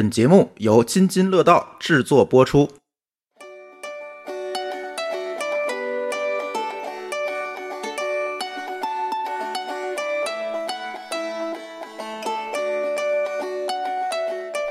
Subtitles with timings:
[0.00, 2.66] 本节目由津津乐道制作播出。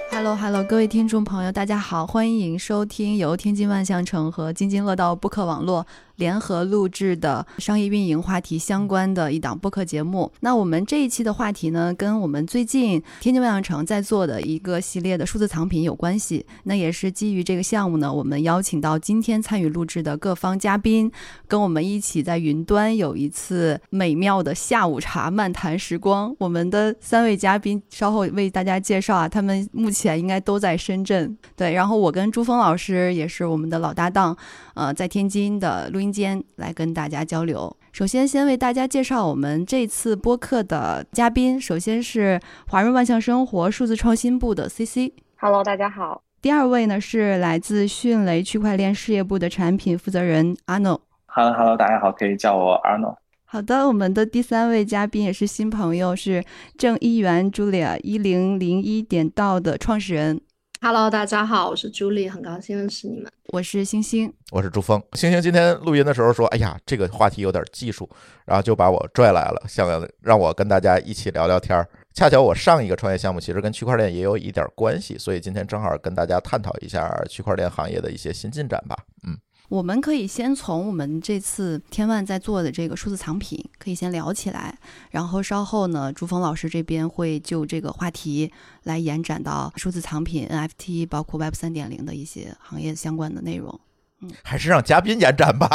[0.09, 5.85] Hello，Hello，各位听众朋友，大家好，欢迎收听由天津万象城和津津乐道播客网络。
[6.19, 10.29] 联合录制的商业运营话题相关的一档播客节目。
[10.41, 16.45] 那我们这一期的话题呢，跟我们最近天津万象城在做的一个系列的数字藏品有关系。
[16.63, 21.09] 那也是基于这个项目呢，我们邀请到今天参与录制的各方嘉宾，
[21.47, 26.35] 跟我们一起在云端有一次美妙的下午茶漫谈时光。
[26.37, 31.37] 我们的三位嘉宾稍后为大家介绍啊，他们目前应该都在深圳。
[31.55, 34.35] 对，然后我跟朱峰老师也是我们的老搭档，
[34.73, 36.08] 呃，在天津的录音。
[36.11, 37.75] 间来跟大家交流。
[37.91, 41.59] 首先，先为大家介绍我们这次播客的嘉宾。
[41.59, 46.21] 首先是华润万象生活数字创新部的 CC，Hello，大家好。
[46.41, 53.15] 第二位呢是来自迅雷区块链事业部的产品负责人 Arno，Hello，Hello，大家好，可以叫我 Arno。
[53.43, 56.45] 好的，我们的第三位嘉宾也是新朋友，是
[56.77, 60.39] 正一元 Julia 一零零一点到的创始人。
[60.81, 63.29] Hello，大家好，我是朱莉，很高兴认识你们。
[63.47, 65.03] 我是星星，我是朱峰。
[65.11, 68.09] 星星今天录音的时候说：“哎呀，这个话题有点技术，
[68.45, 69.89] 然后就把我拽来了，想
[70.21, 71.85] 让我跟大家一起聊聊天儿。
[72.13, 78.95] 恰巧我上一个创业项目其实跟区块链也有一点关系，所以今天正好跟大家探讨一下区块链行业的一些新进展吧。”
[79.27, 79.37] 嗯。
[79.69, 84.75] 我们可以先从我们这次天万在做的这个数字藏品，可以先聊起来，
[85.11, 88.51] 然后稍后呢，朱峰老师这边会就这个话题
[88.83, 93.79] 来延展到数字藏品、NFT，包括 Web 三点零的一些行业相关的内容。
[94.21, 95.69] 嗯，还是让嘉宾延展吧。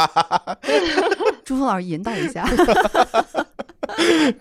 [1.45, 2.45] 朱峰老师引导一下。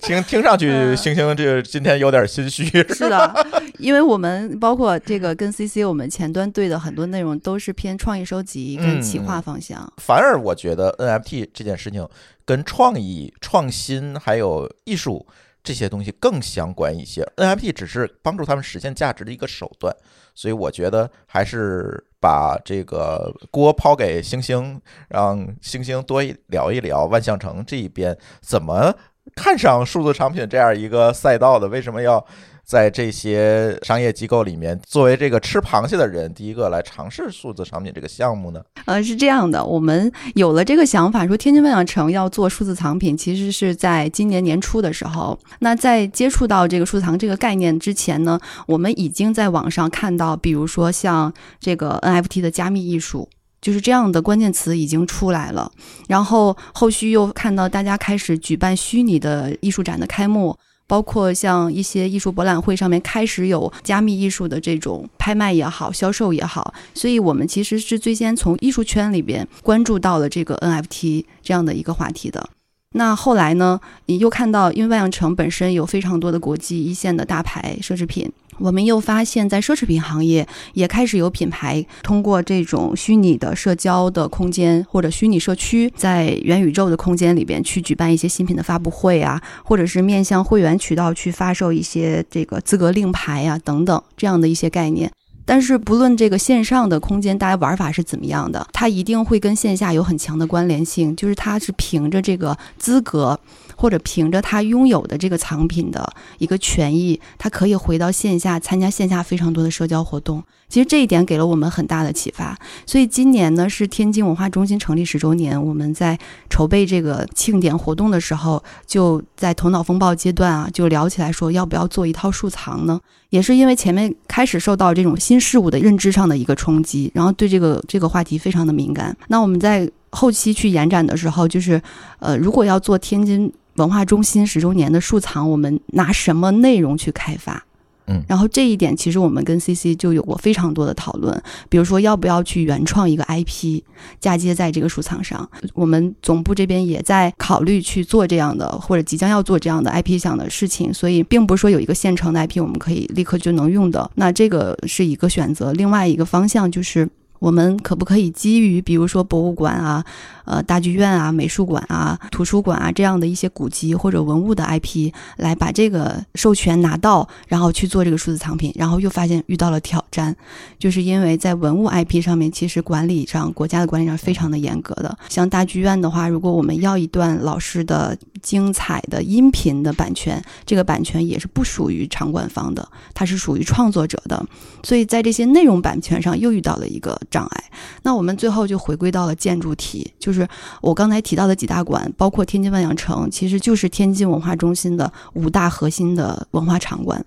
[0.00, 2.64] 听听上去，星星这今天有点心虚。
[2.88, 3.46] 是的，
[3.78, 9.92] 因为我们包括这个跟 CC，我们前端对的很多内容都是偏创意收集跟企划方向。
[9.98, 12.08] 反而我觉得 NFT 这件事情
[12.44, 15.26] 跟创意、创新还有艺术
[15.62, 17.26] 这些东西更相关一些。
[17.36, 19.94] NFT 只是帮助他们实现价值的一个手段，
[20.34, 28.94] 所以我觉得还是把这个锅抛给星星，让星星多聊一聊万象城这一边怎么。
[29.34, 32.24] 看上数字产品这样一个赛道的，为什么要
[32.64, 38.62] 在这些商业机构里面作为这个吃螃蟹的人，第一个来尝试数字藏品这个项目呢？
[38.86, 45.38] 呃，是这样的，我们有了这个想法，说天津万象城要做数字藏品，其实是在今年年初的时候。
[45.60, 53.28] 那在接触到这个数字藏这个概念之前呢，我们已经在网上看到，比如说像这个 NFT 的加密艺术。
[53.60, 55.72] 就是这样的关键词已经出来了，
[56.06, 60.54] 然后后续又看到大家开始举办虚拟的艺术展的开幕，
[60.86, 72.50] 包括像一些艺术博览会上面开始有加密艺术的这种拍卖也好、销售也好，所以我们其实是最先从艺术圈里边关注到了这个 NFT 这样的一个话题的。
[72.96, 78.30] 那后来呢，你又看到，因为万象城本身有非常多的国际一线的大牌奢侈品。
[78.58, 95.10] 我们又发现，在奢侈品行业也开始有品牌通过这种虚拟的社交的空间或者虚拟社区，在元宇宙的空间里边去举办一些新品的发布会啊，或者是面向会员渠道去发售一些这个资格令牌呀等等这样的一些概念。
[95.46, 103.38] 但是不论这个线上的空间大家玩法是怎么样的，它一定会跟线下有很强的关联性，就是它是凭着这个资格。
[103.76, 110.42] 或者凭着他拥有的这个藏品的一个权益，他可以回到线下参加线下非常多的社交活动。
[110.68, 112.58] 其实这一点给了我们很大的启发。
[112.86, 116.18] 所以今年呢是天津文化中心成立十周年，我们在
[116.50, 122.98] 筹备这个庆典活动的时候，就在头脑风暴阶段啊，就聊起来说要不要做一套数藏呢？
[123.30, 129.16] 也是因为前面开始受到这种新事物的认知上的一个冲击，然后对这个这个话题非常的敏感。
[129.28, 131.80] 那我们在后期去延展的时候，就是
[132.20, 133.52] 呃，如果要做天津。
[133.76, 137.64] 文化中心十周年的树藏，我们拿什么内容去开发？
[138.06, 143.82] 嗯，然后这一点其实我们跟 CC 就有过非常多的讨论，比如说要不要去原创一个 IP
[144.20, 145.48] 嫁接在这个数藏上。
[145.72, 154.10] 我们总部这边也在考虑去做这样的，或者即将要做这样的 IP 项的事情，所以并不是说有一个现成的 IP 我们可以立刻就能用的。
[154.16, 157.08] 那这个是一个选择，另外一个方向就是。
[157.38, 160.04] 我们可不可以基于比如说博物馆啊、
[160.44, 168.72] 呃大剧院啊、美术馆啊、图书馆啊这样的一些古籍或者文物的 IP 来把这个授权拿到，然后去做这个数字藏品？
[168.76, 170.34] 然后又发现遇到了挑战，
[170.78, 175.16] 就是因为在文物 IP 上面，其实管理上国家的管理上非常的严格的。
[175.28, 184.44] 像大剧院的话，如果我们要一段老师的精彩的音频的版权，这个版权也是不属于场馆方的，它是属于创作者的。
[184.82, 187.64] 所以在这些内容版权上又遇到了一个障碍。
[188.02, 190.46] 那我们最后就回归到了建筑题，就是
[190.80, 197.24] 我刚才提到的几大馆，包括天津万象城，其实就是天津文化中心的五大核心的文化场馆。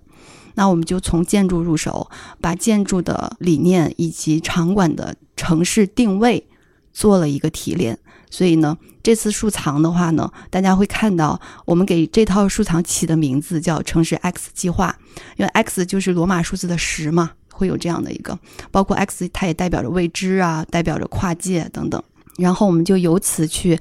[0.54, 2.10] 那我们就从建筑入手，
[2.40, 6.44] 把建筑的理念以及场馆的城市定位
[6.92, 7.96] 做了一个提炼。
[8.30, 14.94] 所以呢，这次数藏的话呢，大家会看到我们给这套数藏起的名字叫“城市 X 计划”，
[15.38, 18.38] 因为 X 就是罗马数字的十嘛，会有这样的一个，
[18.70, 22.02] 包括 X 它也代表着未知啊，代表着跨界等等。
[22.38, 23.78] 然后我们就由此去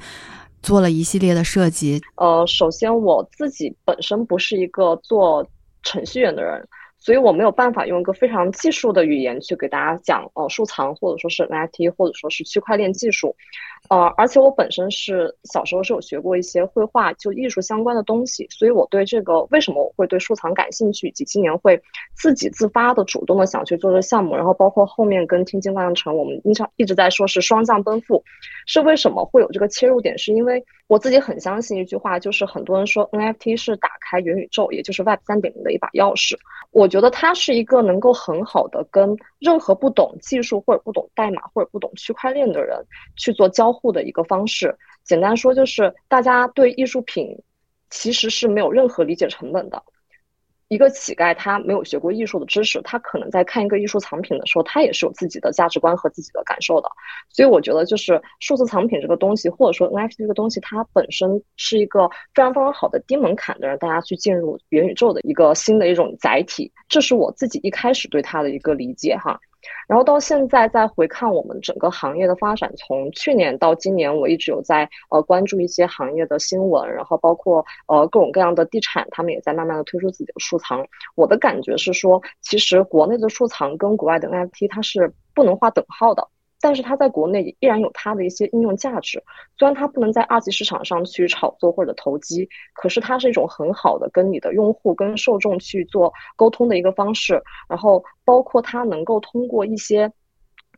[0.63, 2.01] 做了一系列的设计。
[2.15, 5.47] 呃，首先我自己本身不是一个做
[5.83, 6.67] 程序员的人。
[6.99, 13.33] 所以我没有办法用一个非常技术的语言去给大家讲，呃，数藏或者说是 NFT 或者说是区块链技术，
[13.89, 21.81] 呃，而且我本身是小时候是有学过一些绘画，就艺术相关的东西，所以我对这个为什么我会对收藏感兴趣，以及今年会
[22.15, 28.23] 自己自发的主动的想去做这个项目，然后包括后面跟天津万象城，我们经常一直在说是双向奔赴，
[28.65, 30.17] 是为什么会有这个切入点？
[30.17, 36.35] 是因为我自己很相信一句话，就是很多人说 NFT 是打开元宇宙，也就是 Web 三点零的一把钥匙，
[36.71, 42.85] 我觉得它是一个能够很好的跟任何不懂技术或者不懂代码或者不懂区块链的人
[43.15, 44.75] 去做交互的一个方式。
[45.03, 47.37] 简单说，就是大家对艺术品
[47.89, 49.81] 其实是没有任何理解成本的。
[50.69, 56.89] 一个乞丐，他没有学过艺术的知识，他可能在看一个艺术藏品的时候，他也是有自己的价值观和自己的感受的。
[57.29, 66.69] 所以我觉得，就是数字藏品这个东西，或者说 NFT 这个东西，它本身是一个非常非常好的低门槛的让大家去进入元宇宙的一个新的一种载体。
[66.89, 69.39] 这是我自己一开始对它的一个理解哈。
[69.87, 80.85] 然后到现在再回看我们整个行业的发展，从去年到今年，我一直有在呃关注一些行业的新闻，然后包括呃各种各样的地产，他们也在慢慢的推出自己的数藏。
[81.15, 86.27] 我的感觉是说，其实国内的数藏跟国外的 NFT 它是不能划等号的。
[86.59, 89.23] 但是它在国内依然有它的一些应用价值，
[89.57, 100.11] 虽然它不能在二级市场上去炒作或者投机，可是它是一种很好的跟你的用户、跟受众去做沟通的一个方式，然后包括它能够通过一些。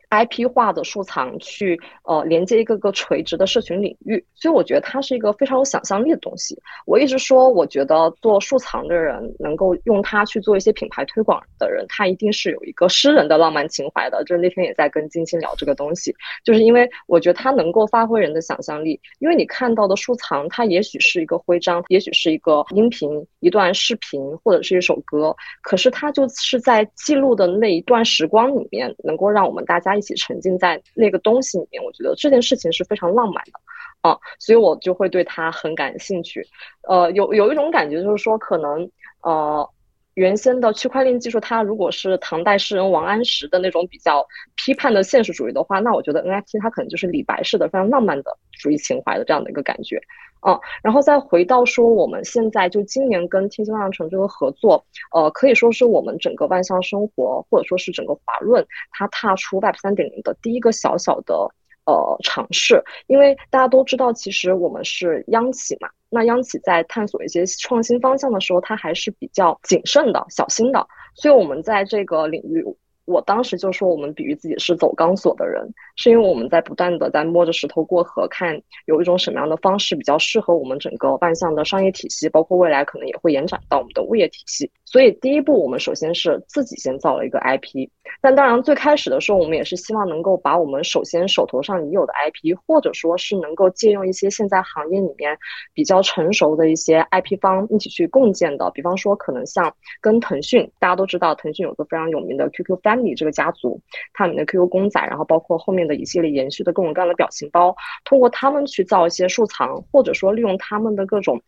[0.09, 6.59] IP 化的数藏去呃连接一个个垂直的社群领域，所以我觉得它是一个非常有想象力的东西。
[6.87, 14.23] 我一直说，我觉得做数藏的人能够用它去做一些品牌推广的人，他一定是有一个诗人的浪漫情怀的。
[14.23, 18.99] 就是那天也在跟金星聊这个东西，就是因为我觉得它能够发挥人的想象力。
[19.19, 23.09] 因为你看到的数藏，它也许是一个徽章，也许是一个音频、
[23.41, 29.98] 一段视频或者是一首歌，可是它就是在记录的那一段时光里面，能够让我们大家。
[29.99, 33.59] 一起沉浸在那个东西里面，我觉得这件事情是非常浪漫的，
[34.01, 36.43] 啊，所以我就会对他很感兴趣。
[36.87, 38.89] 呃，有有一种感觉就是说，可能
[39.21, 39.69] 呃，
[40.15, 44.25] 原先的区块链技术，它如果是唐代诗人王安石的那种比较
[44.55, 50.01] 批判的现实主义的话，那我觉得 NFT 它可能就是李白式的非常浪漫的主义情怀的这样的一个感觉。
[50.47, 61.51] 嗯，然后再回到说，我们现在就今年跟天津万象城这个合作，呃，可以说是我们整个万象生活，或者说是整个华润，它踏出 Web 三点零的第一个小小的
[61.89, 62.83] 呃尝试。
[63.07, 70.87] 因为大家都知道，其实我们是央企嘛，那央企在探索一些创新方向的时候，它还是比较谨慎的、小心的。
[71.15, 72.63] 所以，我们在这个领域。
[73.09, 84.69] 我当时就说，我们比喻自己是走钢索的人，是因为我们在不断的在摸着石头过河，看有一种什么样的方式比较适合我们整个万象的商业体系，包括未来可能也会延展到我们的物业体系。
[84.85, 87.89] 所以第一步，我们首先是自己先造了一个 IP。
[88.21, 95.37] 但当然，最开始的时候，我们也是希望能够把我们首先手头上已有的 IP，或者说是能够借用一些现在行业里面
[95.73, 98.69] 比较成熟的一些 IP 方一起去共建的。
[98.71, 102.98] 比方说，可能像跟腾讯，大家都知道，腾讯有个非常有名的 QQ Family。
[102.99, 103.81] 你这个家族，
[104.13, 111.41] 它里面的 QQ 公仔，然后包括后面的一系列延续的各种各样的表情包，通过他们去造一些收藏，或者说利用他们的各种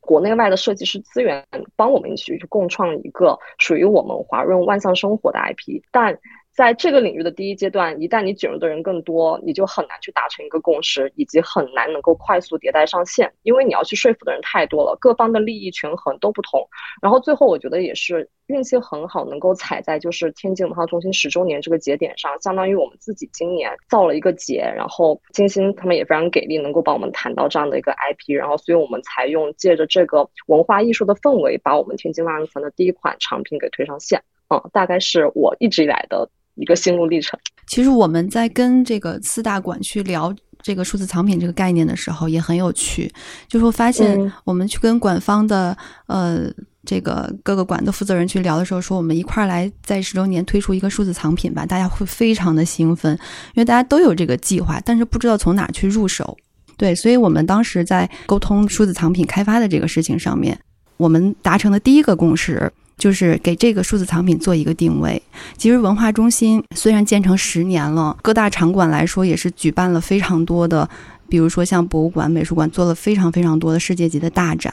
[0.00, 1.46] 国内外的设计师资源，
[1.76, 5.82] 帮我们一起去共创一个属于我们华润万象生活的 IP。
[5.90, 6.18] 但
[6.54, 16.68] 在这个领域的第一阶段，一旦你卷入的人更多，你就很难去达成一个共识，以及很难能够快速迭代上线，因为你要去说服的人太多了，各方的利益权衡都不同。
[17.00, 34.22] 然后最后，我觉得也是运气很好，能够踩在就是天津文化中心十周年这个节点上，相当于我们自己今年造了一个节，然后金星他们也非常给力，能够帮我们谈到这样的一个 IP，然后所以我们才用借着这个文化艺术的氛围，把我们天津万人团的第一款产品给推上线。
[34.50, 36.28] 嗯，大概是我一直以来的。
[36.54, 37.38] 一个心路历程。
[37.66, 43.10] 其实我们在跟这个四大馆去聊这个数字藏品这个概念的时候，也很有趣。
[43.48, 46.50] 就说发现我们去跟馆方的呃
[46.84, 53.12] 这个各个馆的负责人去聊的时候，说我们一块儿来在十周年推出一个数字藏品吧，大家会非常的兴奋，
[53.54, 56.36] 因为大家都有这个计划，但是不知道从哪去入手。
[56.76, 60.58] 对，所以我们当时在沟通数字藏品开发的这个事情上面，
[60.96, 62.72] 我们达成的第一个共识。
[63.02, 65.20] 就是给这个数字藏品做一个定位。
[65.56, 70.88] 其实文化中心虽然建成十年了，各大场馆来说也是举办了非常多的，
[71.28, 74.72] 比如说像博物馆、美术馆做了非常非常多的世界级的大展。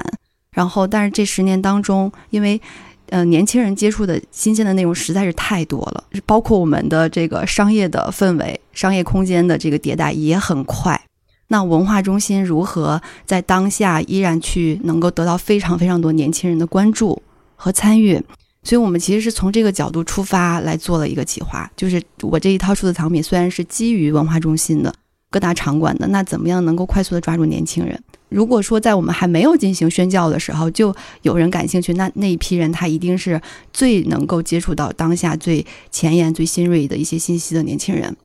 [0.52, 2.62] 然后，但是这十年当中，因为
[3.10, 11.02] 呃年轻人接触的新鲜的内容实在是太多了，包括我们的这个商业的氛围、商业空间的这个迭代也很快。
[11.48, 17.20] 那文化中心如何在当下依然去能够得到非常非常多年轻人的关注？
[17.62, 18.16] 和参与，
[18.64, 24.94] 所以我们其实是从这个角度出发来做了一个企划，就是我这一套数字藏品虽然是基于文化中心的
[25.30, 28.02] 各大场馆的，那怎么样能够快速的抓住年轻人？
[28.30, 33.42] 如果说在我们还没有进行宣教的时候，就有人感兴趣，那那一批人他一定是
[33.74, 38.16] 最能够接触到当下最前沿、最新锐的一些信息的年轻人，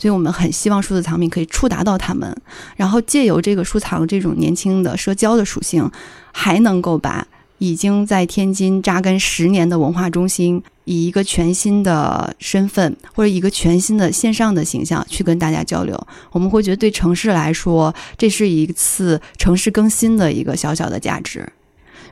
[0.00, 2.36] 所以我们很希望数字藏品可以触达到他们，
[2.74, 5.88] 然后借由这个收藏这种年轻的社交的属性，
[6.32, 7.24] 还能够把。
[7.60, 15.94] 已经在天津扎根十年的文化中心，以一个全新的身份或者一个全新的线上的形象去跟大家交流，
[16.32, 21.46] 我们会觉得对城市来说，这是一次城市更新的一个小小的价值。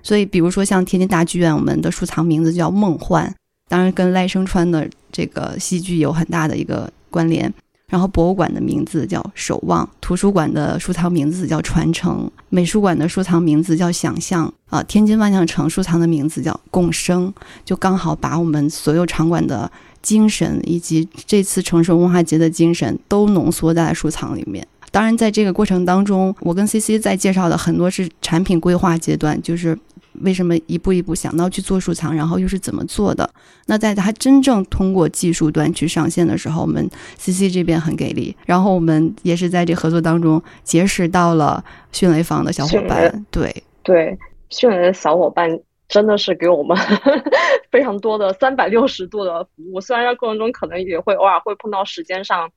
[0.03, 3.35] 所以，比如说像天津大剧院，我们的收藏名字叫梦幻，
[3.69, 7.53] 当然跟赖声川的这个戏剧有很大的一个关联。
[7.89, 17.33] 然后博物馆的名字叫守望，图书馆的收藏名字叫传承，美术馆的收藏名字叫想象啊，天津万象城收藏的名字叫共生，
[17.65, 19.71] 就刚好把我们所有场馆的
[20.03, 24.67] 精神以及这次城市文化节的精神都浓缩在收藏里面。
[24.91, 29.79] 当然，在这个过程当中，我跟 C C 在介绍的很多是产品规划阶段，就是。
[30.23, 33.29] 为什么一步一步想到去做数藏，然后又是怎么做的？
[33.67, 43.25] 那在它真正通过技术端去上线的时候，我们 CC 这边很给力，然后我们也是在这合作当中结识到了迅雷坊的小伙伴。
[43.31, 44.19] 对对，
[44.51, 45.49] 迅雷的小伙伴
[45.89, 46.77] 真的是给我们
[47.71, 49.81] 非常多的三百六十度的服务。
[49.81, 52.51] 虽然在过程中可能也会偶尔会碰到时间上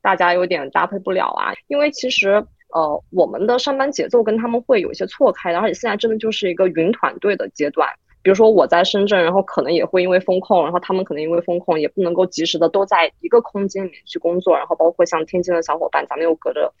[0.00, 2.44] 大家有点搭配不了啊，因为其实。
[2.72, 7.88] 呃，我们的上班节奏跟他们会有一些错开，而且现在真的就是一个云团队的阶段。
[8.22, 16.72] 比如说我在深圳，然后可能也会因为风控，然后他们可能因为风控也不能够及时的都在一个空间里面去工作，然后包括像天津的小伙伴，咱们又隔着。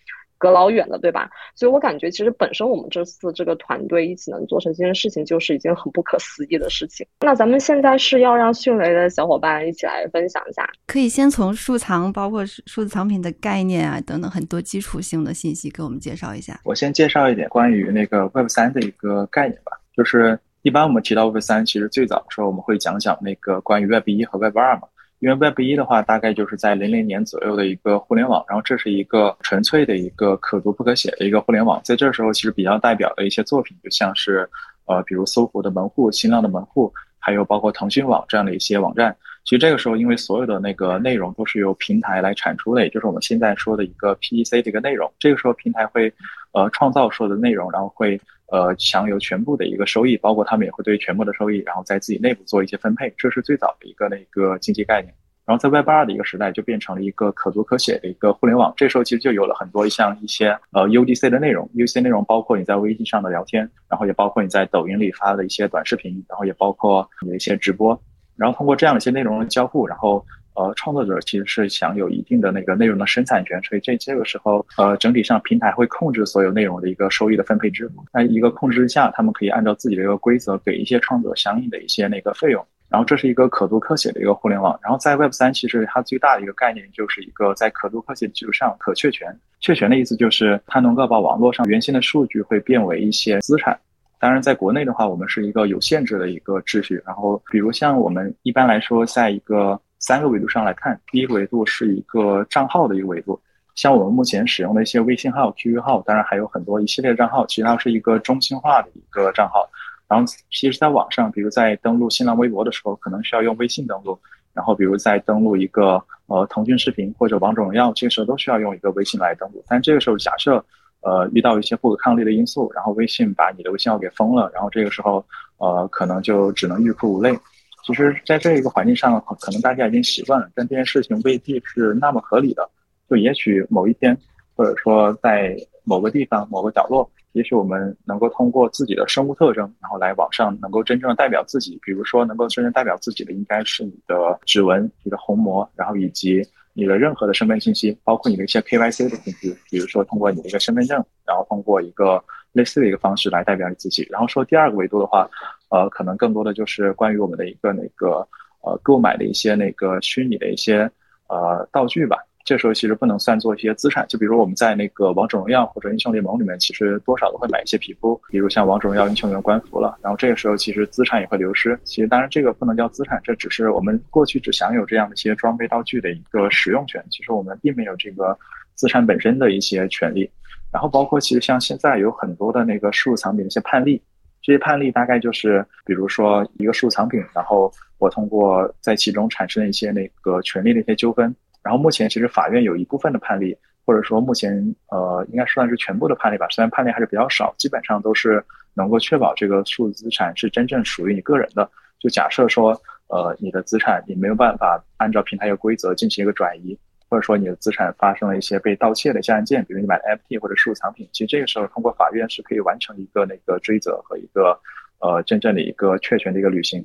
[0.42, 1.30] 隔老远了，对吧？
[1.54, 7.06] 所以我感觉，其实本身我们这次这个团队一起能做成这件事情，就是一件很不可思议的事情。
[7.20, 16.58] 那咱们现在是要让迅雷的小伙伴一起来分享一下，可以先从数藏，包括数字藏品的概念啊等等很多基础性的信息给我们介绍一下。
[16.64, 24.88] 我先介绍一点关于那个 Web 三的一个概念吧，就是一般我们提到 Web 三，其实最早的时候我们会讲讲那个关于 Web 一和 Web 二嘛。
[25.22, 31.80] 因为 Web 一的话，大概就是在零零年左右的一个互联网，然后这是一个纯粹的一个可读不可写的一个互联网。
[31.84, 34.50] 在这时候，其实比较代表的一些作品，就像是，
[34.86, 39.16] 呃，比如搜狐的门户、新浪的门户，还有包括腾讯网这样的一些网站。
[39.44, 45.08] 其实这个时候，因为所有的那个内容都是由平台来产出的，也就是我们现在说的一个 PEC 的一个内容。
[45.20, 46.12] 这个时候，平台会，
[46.50, 48.20] 呃，创造所有的内容，然后会。
[48.52, 55.12] 呃，享有全部的一个收益，包括他们也会对全部的收益，然后在自己内部做一些分配，这是最早的一个那个经济概念。
[55.46, 58.70] 然后在 Web 二的一个时代，就变成了一个可读可写的一个互联网。
[58.76, 67.98] 这时候其实就有了很多像一些呃 UDC 的内容，UDC 内容包括你在微信上的聊天，然后也包括你在抖音里发的一些短视频，然后也包括你的一些直播。
[68.36, 70.22] 然后通过这样一些内容的交互，然后。
[70.54, 78.04] 呃，创作者其实是享有一定的那个内容的生产权，所以这这个时候，呃，整体上平台会控制所有内容的一个收益的分配制度。
[78.12, 82.64] 在一个控制之下，他们可以按照自己的一个规则给一些创作者相应的一些那个费用。
[82.90, 84.78] 然后这是一个可读可写的一个互联网。
[84.82, 89.34] 然后在 Web 三，其实它最大的一个概念就是一个在可读可写的基础上可确权。
[89.60, 93.78] 确权的意思就是它能够把网络上原先的数据会变为一些资产。
[94.18, 97.02] 当然，在国内的话，我们是一个有限制的一个秩序。
[97.04, 103.40] 然后，比如像我们一般来说，在一个三个维度上来看，第一个维度是一个账号的一个维度，
[103.74, 109.66] 像我们目前使用的一些微信号、QQ 号，当然还有很多一系列账号，其实它是一个中心化的一个账号。
[110.08, 114.12] 然后，其实在网上，比如在登录新浪微博的时候，可能需要用微信登录；
[114.52, 119.64] 然后，比如在登录一个呃腾讯视频或者王者荣耀，这个时候都需要用一个微信来登录。
[119.68, 120.62] 但这个时候，假设
[121.00, 125.24] 呃遇到一些不可抗力的因素，然后微信把你的微信号给封了，然后这个时候
[125.56, 127.38] 呃可能就只能欲哭无泪。
[127.84, 132.68] 其实，在这一个环境上，可能大家已经习惯了，但这件事情未必是那么合理的。
[133.10, 134.16] 就也许某一天，
[134.54, 141.76] 或者说在某个地方、某个角落，也许我们能够通过自己的生物特征，然后来网上能够真正代表自己。
[141.82, 146.40] 比如说，能够真正代表自己的，应该是你的指纹、你的虹膜，然后以及
[146.74, 149.56] 你的任何的身份信息，包括你的一些 KYC 的信息。
[149.68, 152.22] 比如说，通过你的一个身份证，然后通过一个
[152.52, 154.06] 类似的一个方式来代表你自己。
[154.08, 155.28] 然后说第二个维度的话。
[155.72, 158.28] 呃，可能更多的就是关于我们的一个那个
[158.62, 160.90] 呃购买的一些那个虚拟的一些
[161.28, 162.18] 呃道具吧。
[162.44, 169.96] 这时候其实不能算作一些资产，就比如我们在那个王者荣耀或者英雄联盟里面，其实多少都会买一些皮肤，比如像王者荣耀英雄联盟官服了。
[170.02, 171.78] 然后这个时候其实资产也会流失。
[171.84, 177.02] 其实当然这个不能叫资产，这只是我们过去只享有这样的一些装备道具的一个使用权。
[177.10, 178.36] 其实我们并没有这个
[178.74, 180.28] 资产本身的一些权利。
[180.72, 184.02] 然后包括其实像现在有很多的那个数字藏品的一些判例。
[184.42, 193.56] 这些判例大概就是，比如说一个数藏品，然后我通过在其中产生一些那个权利的一些纠纷，然后目前其实法院有一部分的判例，
[193.86, 194.52] 或者说目前
[194.88, 198.44] 呃应该算是全部的判例吧，虽然判例还是比较少，基本上都是
[198.74, 201.70] 能够确保这个数字资产是真正属于你个人的。
[202.00, 202.72] 就假设说，
[203.06, 206.76] 呃，你的资产你没有办法按照平台的规则进行一个转移。
[207.12, 214.58] 或者说你的资产发生了一些被盗窃的一些案件，比如你买的 FT 或者数字藏品，其实这个时候通过法院是可以完成一个那个追责和一个
[214.98, 216.82] 呃真正的一个确权的一个履行。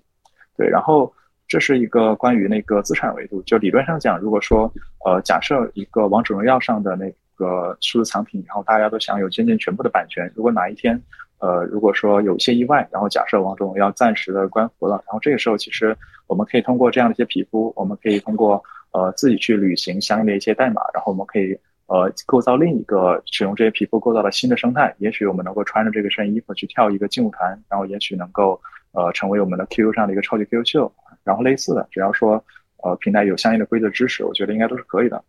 [0.58, 1.10] 对，然后
[1.48, 4.70] 这是一个关于那个资产维度，就理论上讲，如果说
[5.06, 11.02] 呃假设一个王者荣耀上的那个数字藏品，然后大家都享有真正全部的版权，如果哪一天
[11.40, 15.96] 呃如果说有些意外，然后假设王者荣耀暂时的关服了，然后这个时候其实
[16.28, 18.62] 我们可以通过这样的一些皮肤，我们可以通过。
[18.98, 24.92] 呃，自己去履行相应的一些代码，然后我们可以呃构造另一个使用这些皮肤构造的新的生态。
[24.98, 28.60] 也许我们能够穿着这个身衣服去跳一个劲舞团，然后也许能够
[28.94, 30.92] 呃成为我们的 QQ 上的一个超级 QQ 秀，
[31.24, 32.44] 然后类似的，只要说
[32.82, 35.24] 呃平台有相应的规则支持，我觉得应该都是可以的。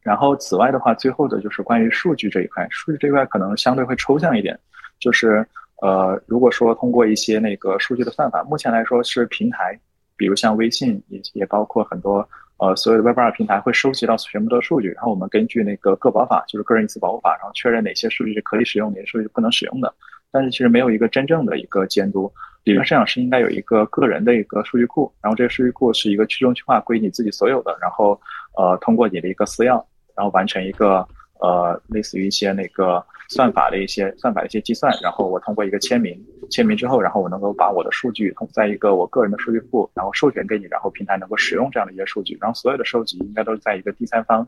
[0.00, 4.58] 然后此外的话，最后的就是关于数据这一块，数据这一块可能相对会抽象一点，
[4.98, 5.46] 就是
[5.82, 9.78] 呃如果说通过一些那个数据的算法，目前来说是平台，
[10.16, 12.26] 比如像微信也也包括很多。
[12.60, 19.94] 呃，所有的 Web 二平台会收集到全部的数据，然后我们根据那个个保法，就是个人隐私保护法，然后确认哪些数据是可以使用，哪些数据不能使用的。
[20.30, 22.30] 但是其实没有一个真正的一个监督。
[22.64, 28.20] 理论上是应该有一个个人的一个数据库，然后这个数据库是一个去中心化，归你自己所有的，然后
[28.58, 29.82] 呃通过你的一个私钥，
[30.14, 31.06] 然后完成一个
[31.40, 33.02] 呃类似于一些那个。
[33.30, 44.44] 算法的一些算法的一些计算，然后我通过一个签名，签名之后，然后我能够把我的数据在一个我个人的数据库，然后授权给你，然后平台能够使用这样的一些数据，然后所有的收集应该都是在一个第三方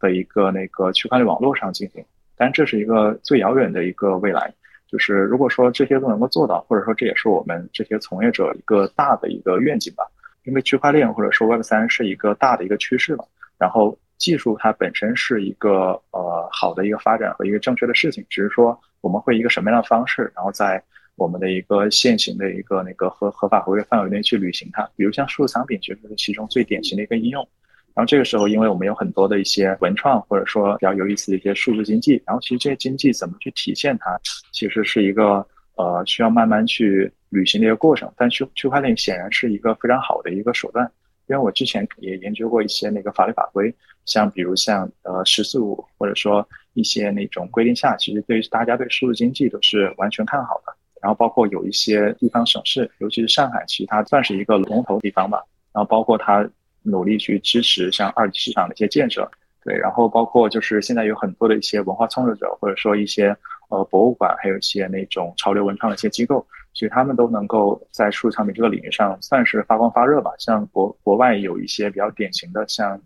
[0.00, 2.02] 的一个那个区块链网络上进行。
[2.34, 4.50] 但这是一个最遥远的一个未来，
[4.88, 10.02] 就是如果说这些都能够做到，或者说这也是我们这些从业者一个大的一个愿景吧，
[10.44, 13.24] 因为区块链或者说 Web 三是一个大的一个趋势嘛，
[13.58, 13.98] 然后。
[14.18, 20.82] 技术它本身是一个呃好的一个发展和一个正确的事情，只是说我们会一个什么样的方式，然后在
[21.16, 24.88] 我们的一个现行的一个那个合合法合规范围内去履行它。
[24.96, 27.46] 比如像数字藏品，其实是其中最典型的一个应用。
[27.94, 34.18] 然后这个时候，因为我们有很多的一些文创或者说比较有意思的一些数字经济，然后其实这些经济怎么去体现它，
[34.50, 35.46] 其实是一个
[35.76, 38.12] 呃需要慢慢去履行的一个过程。
[38.16, 40.90] 但区区块链显然是一个非常好的一个手段。
[41.26, 50.74] 因为我之前也研究过一些那个法律法规，像比如像呃“十四五”或者说一些那种规定下，其实对大家对数字经济都是完全看好的。
[51.00, 55.42] 然后包括有一些地方省市，尤其是上海，其实它算是一个龙头地方吧。
[55.72, 56.48] 然后包括它
[56.82, 59.30] 努力去支持像二级市场的一些建设，
[59.62, 59.76] 对。
[59.76, 63.36] 然后包括就是现在有很多的一些文化创作者，或者说一些
[63.70, 66.46] 呃博物馆，还有一些那种潮流文创的一些机构。
[66.74, 70.32] 其实他们都能够在数字产品这个领域上算是发光发热吧。
[70.38, 73.00] 像国国外有一些比较典型的，像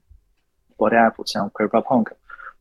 [0.76, 2.06] Body App，像 CryptoPunk，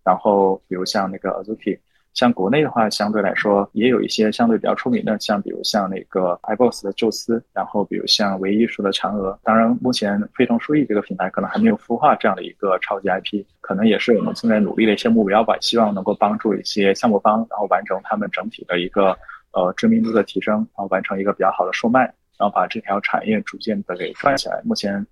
[0.04, 1.80] 然后比如像那个 Azuki。
[2.14, 9.38] 像国内的话，相对来说也有一些相对比较出名的，像比如像那个 iBoss 的宙斯，然后比如像唯艺术的嫦娥。
[9.44, 15.56] 当然，目前非同书艺这个品牌可能还没有孵化这样的一个超级 IP，可能也是我们正在努力的一些目标吧。
[15.62, 19.16] 希望能够帮助一些项目方，然后完成他们整体的一个。
[19.52, 22.02] 呃，知名度的提升，然后完成一个比较好的售卖，
[22.38, 24.62] 然后把这条产业逐渐的给转起来。
[24.64, 25.06] 目前，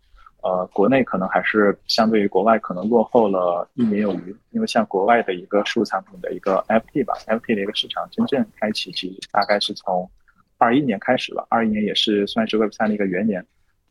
[0.44, 10.10] 呃，国内可能还是相对于国外可能落后了一年有余，因为像国外的一个数字藏品的一个 FT 吧，FT 的一个市场真正开启，其实大概是从
[10.58, 13.46] 二一年开始吧，二一年也是算是 Web 三的一个元年，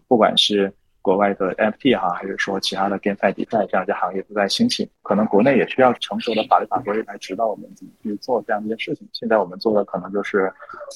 [0.07, 0.73] 不管是。
[1.05, 9.07] 国外的 FT 哈，还是说其他的 GameFi、DeFi 这样一些行业都在兴起，可能国内也需要成熟的法律法规来指导我们怎么去做这样一些事情。
[9.13, 10.51] 现在我们做的可能就是，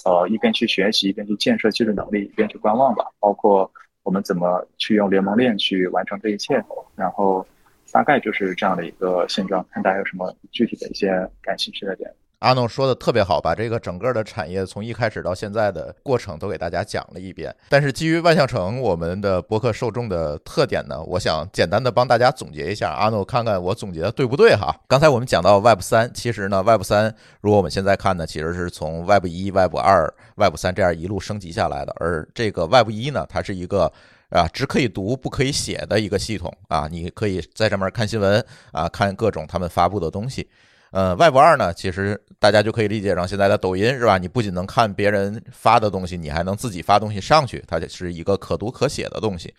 [0.06, 3.04] 呃，一边去学习，一边去建设技术能力，一边去观望吧。
[3.20, 3.70] 包括
[4.02, 6.64] 我们怎么去用联盟链去完成这一切，
[6.96, 7.46] 然后
[7.92, 9.62] 大概就是这样的一个现状。
[9.70, 12.10] 看大家有什么具体的一些感兴趣的点。
[12.40, 17.52] 阿诺说的特别好，把这个整个的产业从一开始到现在的过程都给大家讲了一遍。
[17.68, 22.90] 但是基于万象城我们的博客受众的特点呢，我想简单的帮大家总结一下。
[22.92, 24.72] 阿诺，看看我总结的对不对哈？
[24.86, 31.92] 刚才我们讲到 Web 三，其实呢，Web 三如果我们现在看呢，其实是从 Web 一、Web 二、Web 三这样一路升级下来的。
[31.98, 33.92] 而这个 Web 一呢，它是一个
[34.30, 40.48] 啊只可以读不可以写的一个系统啊，你可以在上面看新闻啊，看各种他们发布的东西。
[40.90, 44.16] 呃，Web 二呢，其实大家就可以理解成现在的抖音是吧？
[44.16, 49.54] 你不仅能看别人发的东西，你还能自己发东西上去，它是一个可读可写的东西。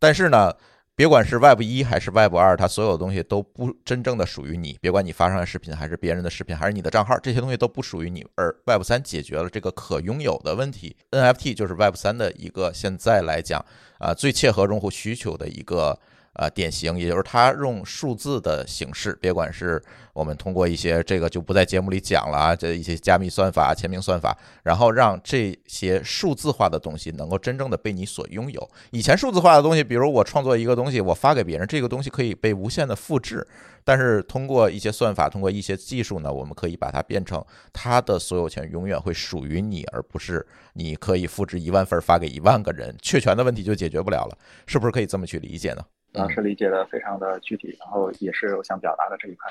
[0.00, 0.52] 但是呢，
[0.96, 4.76] 别管是 Web 一还是 Web 二，它所有东西都不真正的属于你。
[4.80, 8.26] 别管你发上来视频还是别人的视频，还是你的账号，这些东西都不属于你。
[8.34, 13.64] 而 Web 三解决了这个可拥有的问题，NFT 就是 Web 三的一个现在来讲
[13.98, 15.96] 啊最切合用户需求的一个。
[16.34, 19.80] 呃，典型，也就是它用数字的形式，别管是
[20.12, 28.70] 我们通过一些这个就不在节目里讲了啊，这一些加密算法、签名算法，然后让这些数字化的东西能够真正的被你所拥有。
[28.90, 33.46] 以前数字化的东西，比如我创作一个东西，我发给别人，这个东西可以被无限的复制，
[33.84, 37.40] 但是通过一些算法，通过一些技术呢，我们可以把它变成
[37.72, 45.84] 它的所有权永远会属于你，而不是你可以复制一万份发给一万个人，确权的问题就解决不了了，是不是可以这么去理解呢？
[46.14, 49.50] 老师理解的非常的具体，然后也是我想表达的这一块。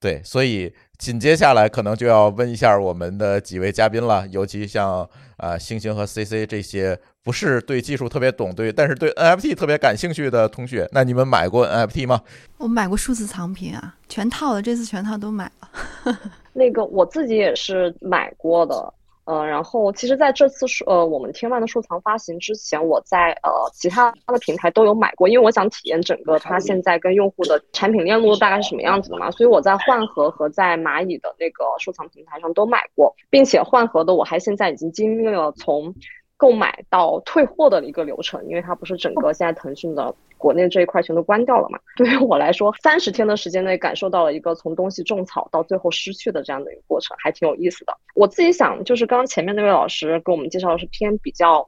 [0.00, 12.20] 对，所以紧接下来可能就要问一下我们的几位嘉宾了，尤其像啊星星和 CC 这些不是对技术特别懂，对，但是对 NFT 特别感兴趣的同学，那你们买过 NFT 吗？
[12.58, 16.18] 我买过数字藏品啊，全套的，这次全套都买了。
[16.52, 18.92] 那个我自己也是买过的。
[19.24, 35.94] 呃，然后其实在这次是呃我们天万的收藏发行之前，我在呃其他的平台都有买过，因为我想体验整个它现在跟用户的产品链路大概是什么样子的嘛，所以我在换盒和在蚂蚁的那个收藏平台上都买过，并且换盒的我还现在已经经历了从。
[36.42, 41.78] 购买到退货的一个流程，因为它不是整个现在腾讯的国内这一块全都关掉了嘛。
[41.96, 47.96] 对于我来说，三十天的时间内感受到了一个从东西种草到最后失去的这样的一个过程，还挺有意思的。
[48.16, 51.64] 我自己想，就是刚刚前面那位老师给我们介绍的是偏比较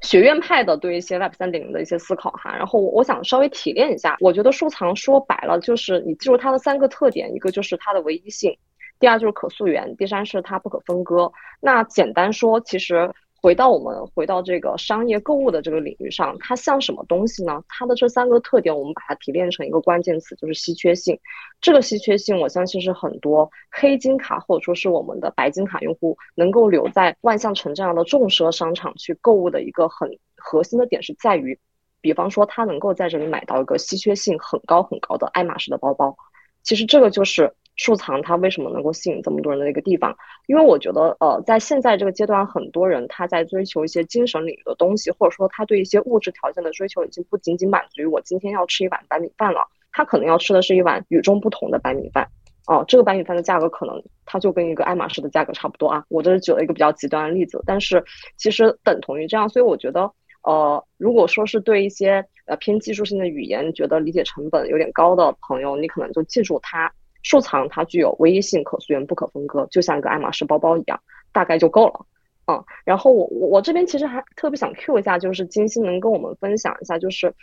[0.00, 2.56] 学院派的对一些 Web 三点零的一些思考哈。
[2.56, 8.56] 然后我想稍微提炼一下，我觉得收藏说白了就是你记住它的三个特点，一个就是它的唯一性，
[9.00, 11.32] 第二就是可溯源，第三是它不可分割。
[11.60, 13.10] 那简单说，其实。
[13.44, 17.62] 回到我们回到这个商业购物的这个领域上，它像什么东西呢？
[17.68, 21.20] 它的这三个特点，我们把它提炼成一个关键词，就是稀缺性。
[21.60, 31.58] 这个稀缺性，我相信是很多黑金卡或者说是我们的白金卡用户能够留在万象城这样的重奢商场去购物的一个很核心的点，是在于，
[32.00, 36.16] 比方说他能够在这里买到一个稀缺性很高很高的爱马仕的包包。
[36.62, 37.52] 其实这个就是。
[37.76, 40.16] 收藏它为什么能够吸引这么多人的一个地方？
[40.46, 52.28] 因为我觉得，呃，在现在这个阶段，很多人他在追求一些精神领域的东西，或者说他对一些物质条件的追求，已经不仅仅满足于我今天要吃一碗白米饭了，他可能要吃的是一碗与众不同的白米饭。
[52.66, 56.02] 哦，这个白米饭的价格可能它就跟一个爱马仕的价格差不多啊。
[56.08, 58.02] 我这是举了一个比较极端的例子，但是
[58.38, 59.48] 其实等同于这样。
[59.48, 60.10] 所以我觉得，
[60.44, 66.90] 呃，如果说是对一些呃偏技术性的语言觉得理解成本有点高的朋友，你可能就记住它。
[67.24, 71.00] 收藏它具有唯一性、可溯源、不可分割，就像一个爱马仕包包一样，
[71.32, 72.06] 大概就够了。
[72.46, 77.34] 嗯，然后我我我这边其实还特别想 Q 一下，就是金星能跟我们分享一下，就是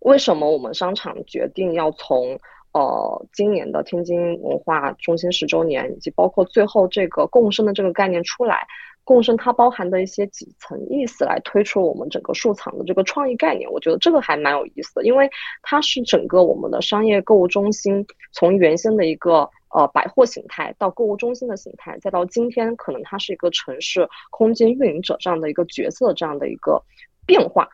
[0.00, 2.38] 为什么我们商场决定要从
[2.72, 8.66] 呃今年的天津文化中心十周年，以及包括最后这个共生的这个概念出来。
[9.08, 15.30] 共生它包含的一些几层意思来推出我们整个数藏的这个创意概念，我觉得这个还蛮有意思的，因为
[15.62, 26.82] 它是整个我们的商业购物中心从原先的一个呃百货形态到购物中心的形态，再到今天可能它是一个城市空间运营者这样的一个角色这样的一个
[27.24, 27.66] 变化，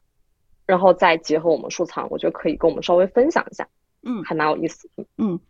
[0.66, 3.66] 然后再结合我们数藏，我觉得可以跟我们稍微分享一下，
[4.04, 5.04] 嗯，还蛮有意思，嗯。
[5.18, 5.40] 嗯，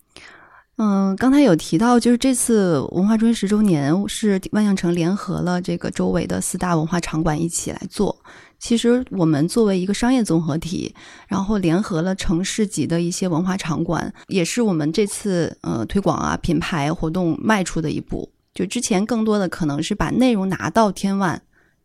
[0.76, 8.16] 嗯刚才有提到，就是这次文化中心十周年是万象城联合了这个周围的四大文化场馆一起来做。
[8.58, 10.92] 其实我们作为一个商业综合体，
[11.28, 18.28] 然后联合了城市级的一些文化场馆，也是我们这次呃推广啊品牌活动迈出的一步。
[18.52, 21.40] 就之前更多的可能是把内容拿到天万，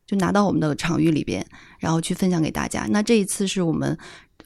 [0.07, 1.45] 就拿到我们的场域里边，
[1.77, 2.87] 然后去分享给大家。
[2.89, 3.95] 那这一次是我们。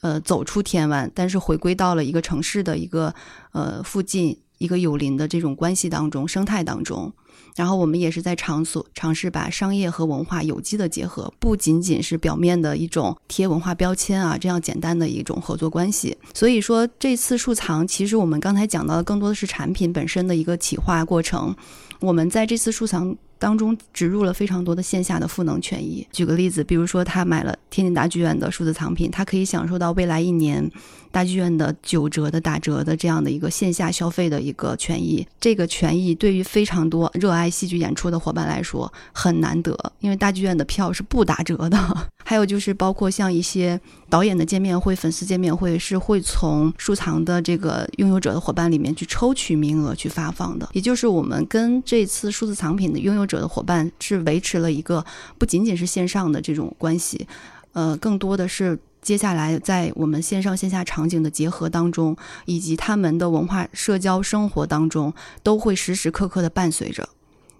[0.03, 3.15] 呃，走出天湾，但是回归到了一个城市的一个
[3.53, 7.09] 呃附近一个有邻的这种关系当中、生态当中。
[7.55, 16.17] 然后我们也是在场所尝试把商业和文化有机的结合，不仅仅是表面的一种贴文化标签啊这样简单的一种合作关系。
[16.33, 21.55] 所以说，这次树藏其实我们刚才讲到的更多的是产品本身的一个企划过程。
[22.01, 23.15] 我们在这次树藏。
[23.43, 26.07] 当中植入了非常多的线下的赋能权益。
[26.13, 30.71] 举个例子，比如说他买了天津大剧院的数字藏品，他可以享受到未来一年
[31.13, 35.25] 大剧院的九折的打折的这样的一个线下消费的一个权益。
[35.39, 41.77] 这个权益对于非常多热爱戏剧演出的伙伴来说很难得，因为大剧院的票是不打折的。
[42.25, 50.67] 还有就是包括像一些导演的见面会、粉丝见面会，是会从收藏的这个拥有者的伙伴里面去抽取名额去发放的。
[50.71, 53.43] 也就是我们跟这次数字藏品的拥有者。
[53.43, 55.05] 的伙伴是维持了一个
[55.37, 57.27] 不仅仅是线上的这种关系，
[57.73, 65.13] 呃，更多的是接下来在我们线上线下场景的结合当中，以及他们的文化社交生活当中，
[65.43, 67.07] 都会时时刻刻的伴随着。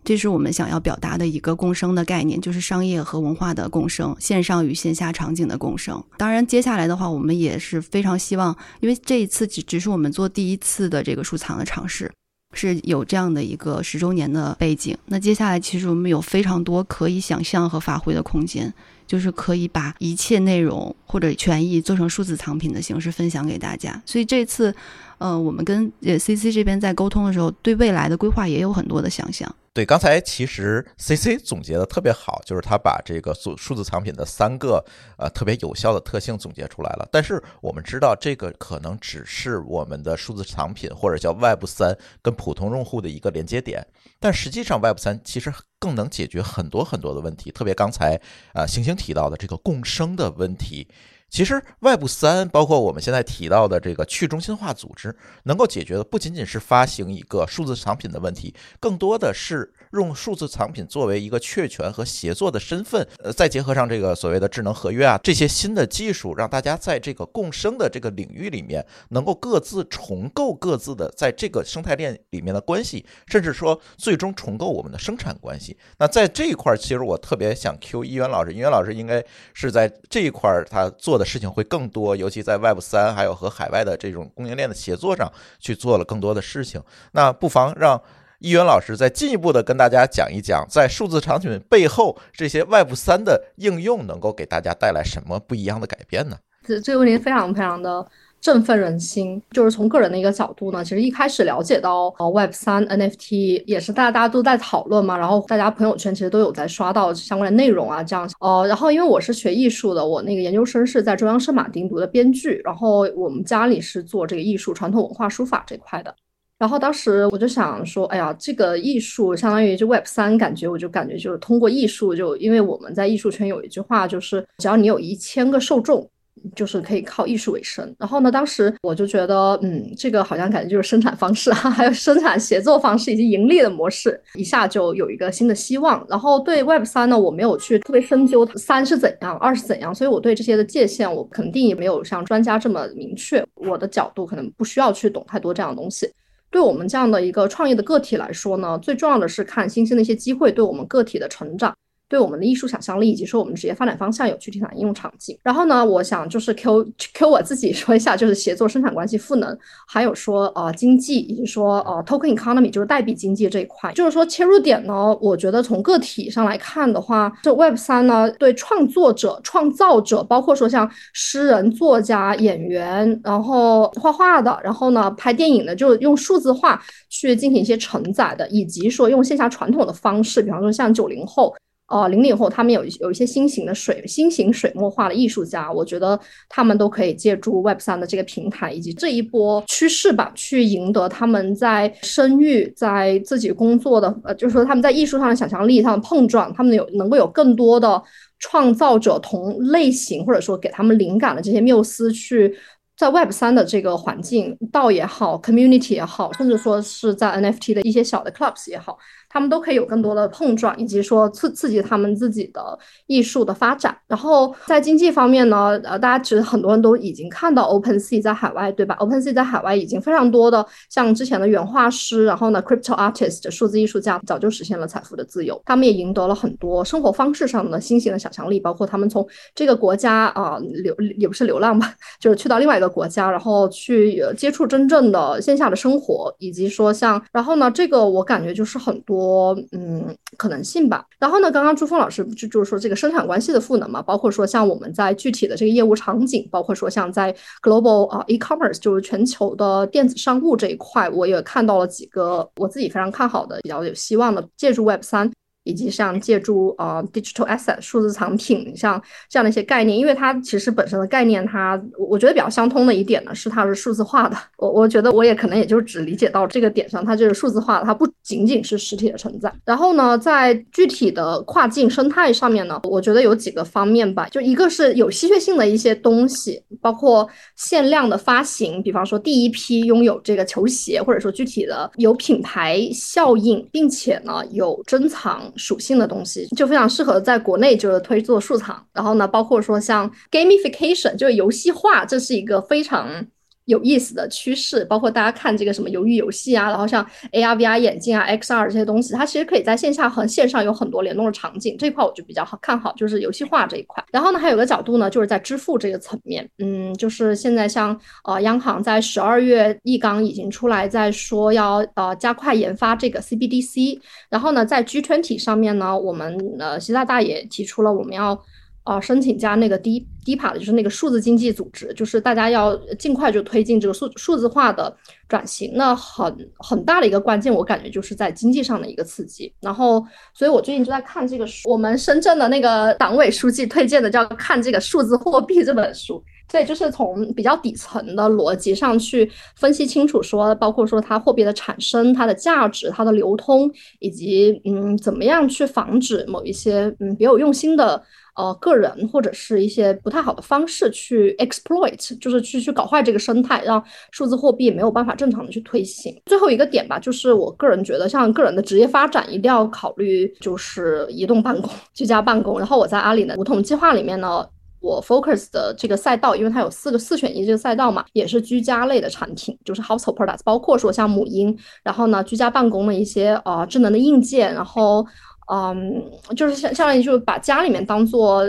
[0.06, 6.03] 这是我们想要表达的一个共生的概念，就是商业和文化的共生，线上与线下场景的共生。
[6.17, 12.12] 当然，接下来的话，我们也是非常希望，因为这一次只只是我们做第一次的这个收藏的尝试。
[12.56, 18.71] 是有这样的一个十周年的背景，那接下来其实我们有非常多可以想象和发挥的空间，
[19.07, 24.01] 就是可以把一切内容或者权益做成数字藏品的形式分享给大家。
[24.05, 24.75] 所以这次，
[25.17, 29.54] 呃，我们跟呃 CC 这边在沟通的时候，对未来的规划也有很多的想象。
[29.73, 34.86] 对，刚才其实 C C 总结的特别好，就是他把这个数数字藏品的三个
[35.17, 37.10] 呃特别有效的特性总结出来了。
[37.12, 43.84] 但是我们知道，这个可能只是我们的数字藏品或者叫 Web 三跟普通用户的一个连接点，
[44.19, 47.49] 但实际上 Web 三其实更能解决很多很多的问题。
[47.49, 48.21] 特别刚才
[48.54, 50.88] 啊星星提到的这个共生的问题。
[51.34, 59.74] 其实外部三包括我们现在提到的这个去中心化组织，能够解决的不仅仅是发行一个数字藏品的问题，更多的是。
[59.93, 75.77] 用数字藏品作为一个确权和协作的身份，呃，再结合上这个所谓的智能合约啊，这些新的技术，让大家在这个共生的这个领域里面，能够各自重构各自的在这个生态链里面的关系，甚至说最终重构我们的生产关系。
[75.99, 86.82] 那在这一块儿，其实我特别想 Q 一元老师，一元老师应该是在这一块儿他做的事情会更多，尤其在 Web 三还有和海外的这种供应链的协作上去做了更多的事情。
[87.12, 88.01] 那不妨让。
[88.43, 96.36] 易元老师再进一步的跟大家讲一讲，在数字产品背后这些 Web 三的应用能够给大家带来什么不一样的改变呢？
[96.67, 98.06] 这这个问题非常非常的
[98.41, 99.41] 振奋人心。
[99.51, 116.13] 就是从个人的一个角度呢，其实一开始了解到呃 Web 三 NFT 也是大大家都在讨论嘛，然后大家朋友圈其实都有在刷到相关的内容啊，这样呃，然后因为我是学艺术的，我那个研究生是在中央圣马丁读的编剧，然后我们家里是做这个艺术传统文化书法这块的。
[116.59, 126.09] 然后当时我就想说，哎呀，这个艺术相当于就 Web 三，感觉我就感觉就是通过艺术，就因为我们在艺术圈有一句话，就是只要你有一千个受众，
[126.55, 127.93] 就是可以靠艺术为生。
[127.99, 136.05] 然后呢，当时我就觉得，嗯，这个好像感觉就是生产方式啊， 还有生产协作方式以及盈利的模式，一下就有一个新的希望。
[136.09, 143.45] 然后对 Web 三呢，我没有去特别深究三是怎样，二是怎样，所以我对这些的界限，我肯定也没有像专家这么明确。
[143.55, 146.09] 我的角度可能不需要去懂太多这样的东西。
[146.53, 151.75] 对我们这样的一个创业的个体来说呢，最重要的是看新兴的一些机会对我们个体的成长。
[152.13, 155.36] 对我们的艺术想象力以及说我们职业发展方向有具体的应用场景。
[155.41, 163.91] 然后呢，我想就是 Q Q 我自己说一下，就是协作生产关系赋能，还有说呃经济以及说呃 token economy 就是代币经济这一块。
[163.93, 181.52] 就是说切入点呢，我觉得从个体上来看的话，这 Web 三呢对创作者、创造者，包括说像诗人、作家、演员，然后画画的，然后呢拍电影的，就用数字化去进行一些承载的，以及说用线下传统的方式，比方说像九零后。
[181.93, 198.01] 呃，零零后他们有有一些新型的水新型水墨画的艺术家，我觉得他们都可以借助 Web 三的这个平台以及这一波趋势吧，去赢得他们在声誉、在自己工作的呃，就是说他们在艺术上的想象力上的碰撞，他们有能够有更多的
[198.39, 202.58] 创造者同类型或者说给他们灵感的这些缪斯去
[202.97, 208.97] 在 Web 三的这个环境，道也好，community 也好，甚至说是在 NFT 的一些小的 clubs 也好。
[209.34, 213.98] 他们都可以有更多的碰撞，以及说刺刺激他们自己的艺术的发展。
[214.08, 225.60] 然后在经济方面呢，呃，大家其实很多人都已经看到 OpenSea 在海外，对吧？OpenSea 在海外已经非常多的像之前的原画师，然后呢，crypto artist 数字艺术家早就实现了财富的自由。
[225.65, 231.91] 他们也赢得了很多生活方式上的新型的想象力，包括他们从这个国家啊流也不是流浪吧，
[232.22, 239.22] 就是去到另外一个国家，然后去接触真正的线下的生活，以及说像，然后呢，这个我感觉就是很多。
[239.23, 241.05] 多嗯可能性吧。
[241.17, 255.31] 然后呢，刚刚朱峰老师就就是说这个生产关系的赋能嘛，包括说像我们在具体的这个业务场景，包括说像在 global 啊 e-commerce 就是全球的电子商务这一块，我也看到了几个我自己非常看好的、比较有希望的，借助 Web 三。
[255.63, 264.38] 以及像借助呃 digital asset 数字藏品像这样的一些概念，因为它其实本身的概念，它我觉得比较相通的一点呢是它是数字化的。
[264.58, 269.52] 我我觉得我也可能也就只理解到这个点上，它就是数字化，它不仅仅是实体的存在。
[269.63, 285.52] 然后呢，在具体的跨境生态上面呢，我觉得有几个方面吧，就一个是有稀缺性的一些东西，包括限量的发行，比方说第一批拥有这个球鞋，或者说具体的有品牌效应，并且呢有珍藏。
[285.55, 293.25] 属性的东西就非常适合在国内就是推做数藏，然后呢，包括说像 gamification 就是游戏化，这是一个非常。
[293.65, 301.78] 有意思的趋势，包括大家看这个什么鱿鱼游戏啊，然后像 AR、VR 眼镜啊、XR 这些东西，它其实可以在线下和线上有很多联动的场景。
[301.78, 304.04] 这一块我就比较好看好，就是游戏化这一块。
[304.12, 313.99] 然后呢，还有个角度呢，就是在支付这个层面，嗯，就是现在像呃央行在十二月一纲已经出来，在说要呃加快研发这个 CBDC。
[314.30, 318.43] 然后呢，在 G20 上面呢，我们呃习大大也提出了我们要。
[318.84, 324.93] 啊，申请加那个低低帕的，就是那个数字经济组织，就是大家要尽快就推进这个数数字化的
[325.28, 325.72] 转型。
[325.76, 329.54] 那很很大的一个关键，我感觉就是在经济上的一个刺激。
[329.62, 336.22] 然后，所以我最近就在看这个书，我们深圳的那个党委书记推荐的，叫看这个数字货币这本书。
[336.52, 348.04] 所以就是从比较底层的逻辑上去分析清楚，说包括说它货币的产生、它的价值、它的流通，以及嗯怎么样去防止某一些嗯别有用心的。
[348.36, 356.19] 呃，个人或者是一些不太好的方式去 exploit，就是去去搞坏这个生态，让数字货币没有办法正常的去推行。
[356.26, 362.58] 最后一个点吧，就是我个人觉得，像个人的职业发展一定要考虑，就是移动办公、居家办公。
[362.58, 364.43] 然后我在阿里的梧桐计划里面呢，
[364.80, 375.06] 我 focus 的这个赛道，因为它有四个四选一这个赛道嘛，也是居家类的产品，就是 household products，包括说像母婴，然后呢，居家办公的一些呃智能的硬件，然后。
[375.53, 378.43] 嗯，就是相相当于就是把家里面当做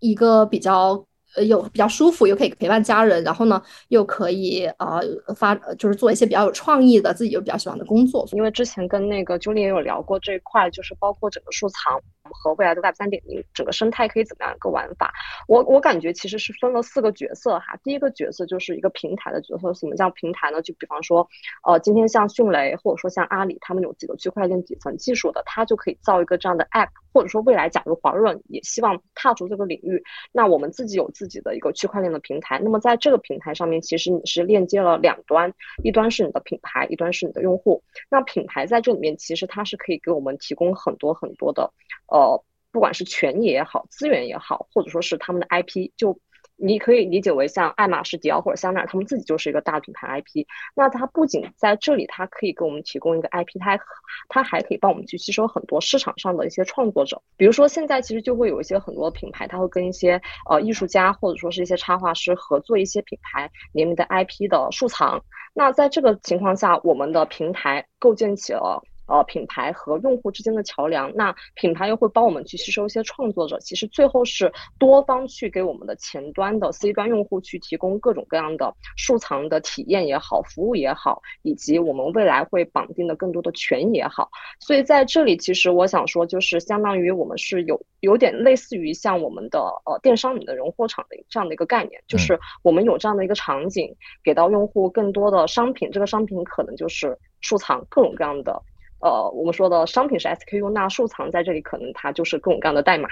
[0.00, 1.04] 一个比较。
[1.34, 5.00] 呃，有比较舒服，又可以陪伴家人，然后呢，又可以呃
[5.34, 8.28] 发，就是做一些比较有创意的，自己又比较喜欢的工作。
[8.32, 11.98] 因为之前跟那个 Julie 也有聊过这一块，就是包括整个收藏
[12.32, 15.12] 和未来的 Web 三点零整个生态可以怎么样一个玩法。
[15.48, 17.76] 我我感觉其实是分了四个角色哈。
[17.82, 19.72] 第一个角色就是一个平台的角色。
[19.74, 20.60] 什么叫平台呢？
[20.62, 21.28] 就比方说，
[21.66, 26.88] 呃，今天像迅雷或者说像阿里，他们有几个区块链底层技术的，它就可以造一个这样的 App。
[27.14, 32.58] 或者说未来，假如华润也希望踏足这个领域，那我们自己有自己的一个区块链的平台。
[32.58, 37.82] 那么在这个平台上面，其实你是链接了两端，一端是你的品牌，一端是你的用户。
[38.10, 41.70] 那品牌在这里面，其实它是可以给我们提供很多很多的，
[42.06, 42.21] 呃，
[42.70, 46.18] 不管是权益也好，资源也好，或者说是他们的 IP 就。
[46.64, 50.46] 你可以理解为像爱马仕、迪奥或者香奈儿，他们自己就是一个大品牌 IP。
[50.76, 53.80] 那它不仅在这里，它可以给我们提供一个 IP，它还
[54.28, 57.20] 它还可以帮我们去吸收很多市场上的一些创作者。
[57.36, 65.24] 比如说现在其实就会有一些很多品牌，它会跟一些呃艺术家或者说是一些插画师合作一些品牌联名的 IP 的收藏。
[65.54, 68.84] 那在这个情况下，我们的平台构建起了。
[69.12, 84.30] 呃，品牌和用户之间的桥梁，那品牌又会帮我们去吸收一些创作者，其实最后是多方去给我们的前端的 C 端用户去提供各种各样的收藏的体验也好，服务也好，以及我们未来会绑定的更多的权益也好。
[84.60, 93.94] 所以在这里，其实我想说，就是相当于我们是有有点类似于像我们的呃电商里的荣货场的这样的一个概念，就是我们有这样的一个场景，
[94.24, 98.62] 给到用户更多的商品，这个商品可能就是收藏各种各样的。
[99.02, 103.08] 呃，我们说的商品是 SKU，那数藏在这里可能它就是各种各样的代码，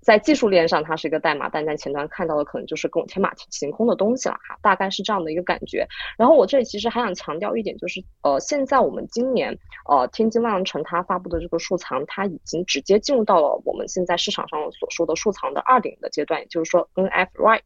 [0.00, 5.86] 在技术链上它是一个代码，但在前端看到的可能就是各种天马行空的东西了哈，大概是这样的一个感觉。
[6.16, 9.54] 然后我这里其实还想强调一点，就是呃，现在我们今年
[9.86, 17.60] 呃天津万象城它发布的这个数藏，它已经直接进入到了我们现在市场上所说的数藏的二点的阶段，也就是说 NF Right。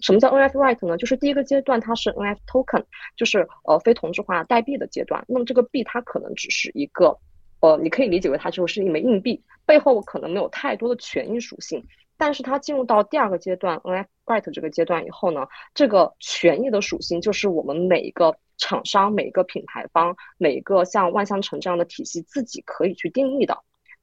[0.00, 0.96] 什么叫 NFT right 呢？
[0.96, 2.84] 就是第一个阶段它是 NFToken，
[3.16, 5.24] 就是呃非同质化代币的阶段。
[5.28, 7.18] 那么这个币它可能只是一个，
[7.60, 11.84] 呃，你可以理解为它就是一枚硬币，背后可能没有太多的权益属性。
[12.20, 23.56] 但是它进入到第二个阶段 NFT right 这个阶段以后呢，这个权益的属性就是我们每一个厂商、每一个品牌方、每一个像万象城这样的体系自己可以去定义的。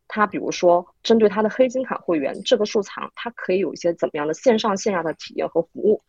[0.07, 6.01] 它比如说，针对它的黑金卡会员，这个收藏它可以有一些怎么样的线上线下的体验和服务，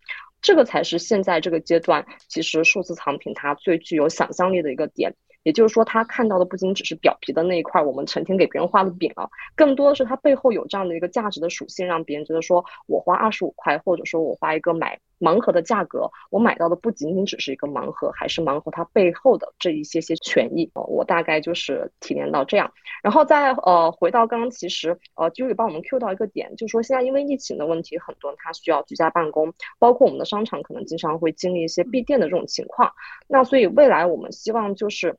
[0.42, 5.14] 这个才是现在这个阶段其实数字藏品它最具有想象力的一个点。
[5.42, 20.70] 也就是说，他看到的不仅只是表皮的那一块，我们成天给别人画的饼啊，更多的是它背后有这样的一个价值的属性，让别人觉得说我花二十五块，或者说我花一个买盲盒的价格，我买到的不仅仅只是一个盲盒，还是盲盒它背后的这一些些权益。
[20.74, 32.92] 我大概就是体验到这样，然后再呃回到刚刚，其实呃 j u 帮我们 Q 到一个点，就是说现在因为疫情的问题，很多人他需要居家办公，包括我们的商场可能经常会经历一些闭店的这种情况。
[33.28, 35.16] 那所以未来我们希望就是。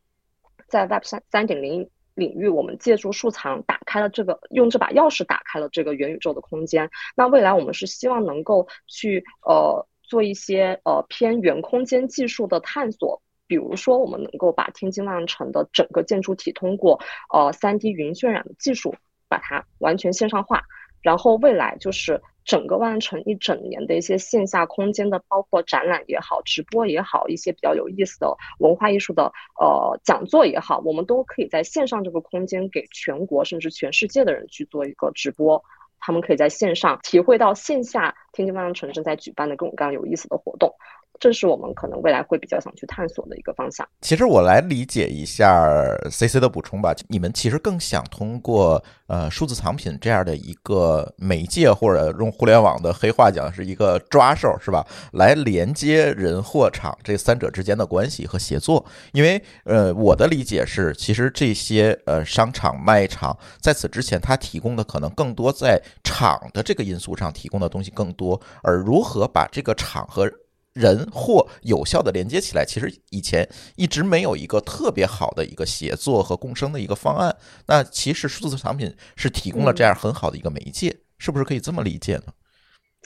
[0.69, 6.89] 在 Web 三三点零领域，我们借助数藏打开了这个，用这把钥匙打开了这个元宇宙的空间。
[7.15, 16.99] 那未来我们是希望能够去呃做一些呃偏元空间技术的探索，比如说我们能够把天津万城的整个建筑体通过
[17.31, 18.95] 呃三 D 云渲染的技术
[19.29, 20.63] 把它完全线上化，
[21.07, 22.21] 然后未来就是。
[22.47, 35.61] 整个万城一整年的一些线下空间的，包括展览也好，直播也好，一些比较有意思的文化艺术的呃讲座也好，我们都可以在线上这个空间给全国甚至全世界的人去做一个直播，
[35.99, 40.73] 他们可以在线上体会到线下天津万象城正在举办的各种各样有意思的活动。
[41.19, 43.87] 这是我们可能未来会比较想去探索的一个方向。
[44.01, 45.67] 其实我来理解一下
[46.09, 54.85] C C 的补充吧，你们其实更想通过呃数字藏品这样的一个媒介，或者用互联网的黑话讲是一个抓手，是吧？
[55.13, 58.85] 来连接人、货、场这三者之间的关系和协作。
[59.13, 70.31] 因为呃我的理解是，其实这些呃商场、卖场在此之前，它提供的可能更多在场的这个因素上提供的东西更多，而如何把这个场和
[70.77, 77.35] 人或有效的连接起来，其实以前一直没有一个特别好的一个协作和共生的一个方案。
[77.65, 82.33] 那其实数字产品是提供了这样很好的一个媒介，是不是可以这么理解呢？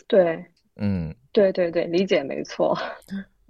[0.07, 0.43] 对，
[0.75, 2.77] 嗯，对对对，理解没错。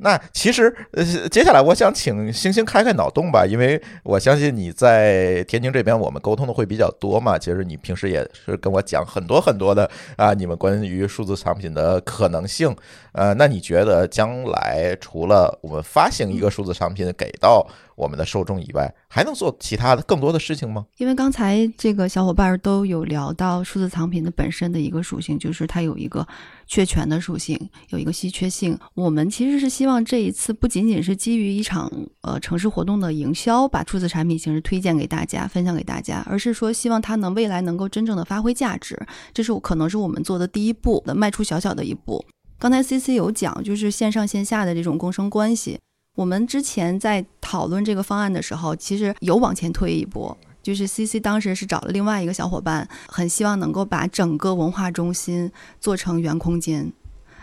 [0.03, 7.37] 那其实，呃，接下来我想请星星开开脑洞吧，因为我相信你在天津这边，我们沟通的会比较多嘛。
[7.37, 12.75] 其实你平时也是跟我讲很多很多的啊，你们关于数字产品的可能性。
[13.13, 20.85] 呃，那你觉得将来除了我们发行一个数字产品给到我们的受众以外，还能做其他的更多的事情吗？
[20.97, 26.25] 因为刚才这个小伙伴都有聊到数字藏品的本身的一个属性，就是它有一个
[26.71, 27.59] 确权的属性，
[27.89, 28.79] 有一个稀缺性。
[28.93, 31.91] 我们其实是希望这一次不仅仅是基于一场
[32.21, 38.97] 呃城市活动的营销，把数字产品形式推荐给大家、分享给大家，而是说希望它能未来能够真正的发挥价值。
[39.33, 42.23] 这是我可能是我们做的第一步，的迈出小小的一步。
[42.57, 45.77] 刚才 C C 有讲，就是线上线下的这种共生关系。
[46.15, 56.91] 我们之前在讨论这个方案的时候，其实有往前推一步，就是 C C 当时是找了另外一个小伙伴，很希望能够把整个文化中心做成原空间，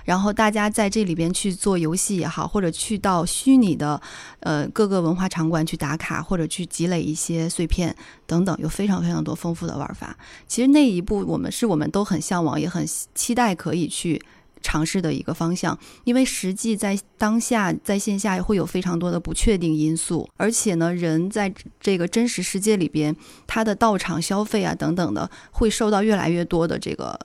[0.04, 4.00] 然后大家在这里边去做游戏也好，或者去到虚拟的
[4.40, 7.94] 呃各个文化场馆去打卡，或者去积累一些碎片
[8.26, 10.16] 等等，有非常非常多丰富的玩法。
[10.46, 14.22] 其实那一步我们是我们都很向往，也很期待可以去。
[14.62, 23.14] 尝试的一个方向，因为实际在当下在线下会有非常多的不确定因素，而且呢，人在这个真实世界里边，
[23.46, 27.18] 他的到场消费啊等等的，会受到越来越多的这个。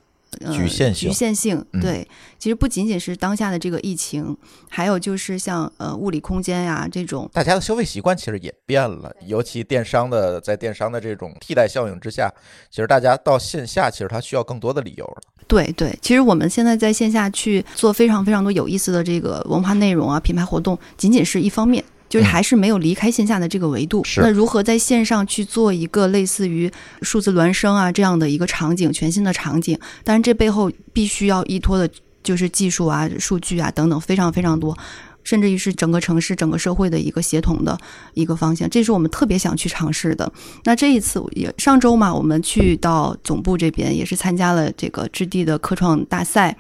[0.52, 2.08] 局限性，局限性，对，
[2.38, 4.36] 其实不仅仅是当下的这个疫情，
[4.70, 12.32] 还有就是像呃物理空间呀这种，大家的消费习惯其实也变了，尤其电商的，在电商的这种替代效应之下，
[12.70, 15.22] 其实大家到线下其实它需要更多的理由了。
[15.48, 21.84] 对对，其实我们现在在线下去做非常非常多有意思的这个文化内容啊，品牌活动，仅仅是一方面。
[22.14, 29.76] 就是还是没有离开线下的这个维度，那如何在线上去做一个类似于数字孪生啊这样的一个场景，全新的场景？
[30.04, 31.90] 当然，这背后必须要依托的
[32.22, 34.78] 就是技术啊、数据啊等等，非常非常多，
[35.24, 37.76] 甚至于是整个城市、整个社会的一个协同的
[38.14, 40.32] 一个方向，这是我们特别想去尝试的。
[40.66, 46.56] 那这一次也上周嘛，我们去到总部这边，也是参加了这个质地的科创大赛。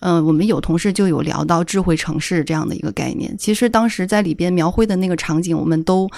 [0.00, 3.34] 嗯，我们有同事就有聊到智慧城市这样的一个概念。
[3.38, 6.08] 其实当时在里边描绘的那个场景，我们都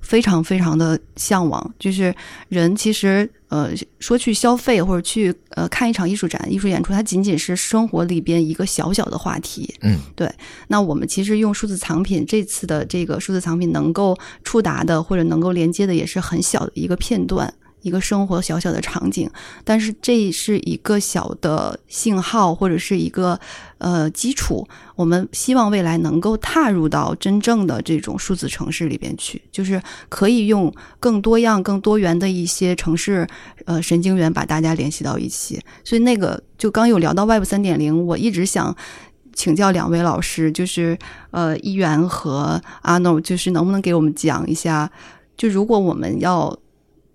[0.00, 1.74] 非常非常的向往。
[1.78, 2.14] 就是
[2.48, 3.70] 人其实呃
[4.00, 9.74] 说去消费或者去呃看一场艺术展、艺术演出，它仅仅是生活里边一个小小的话题。
[9.80, 10.30] 嗯，对。
[10.68, 17.52] 那我们其实用数字藏品这次的这个数字藏品能够触达的或者能够连接的，也是很小的一个片段。
[17.82, 19.28] 一个生活小小的场景，
[19.64, 23.38] 但是这是一个小的信号或者是一个
[23.78, 33.26] 呃基础，我们希望未来能够踏入到真正的这种数字城市里边去，就是可以用更多样、更多元的一些城市
[33.66, 35.60] 呃神经元把大家联系到一起。
[35.84, 38.74] 所以那个就刚有聊到 Web 三点零，我一直想
[39.34, 40.96] 请教两位老师，就是
[41.32, 44.90] 呃一元和阿诺，就是能不能给我们讲一下，
[45.36, 46.56] 就如果我们要。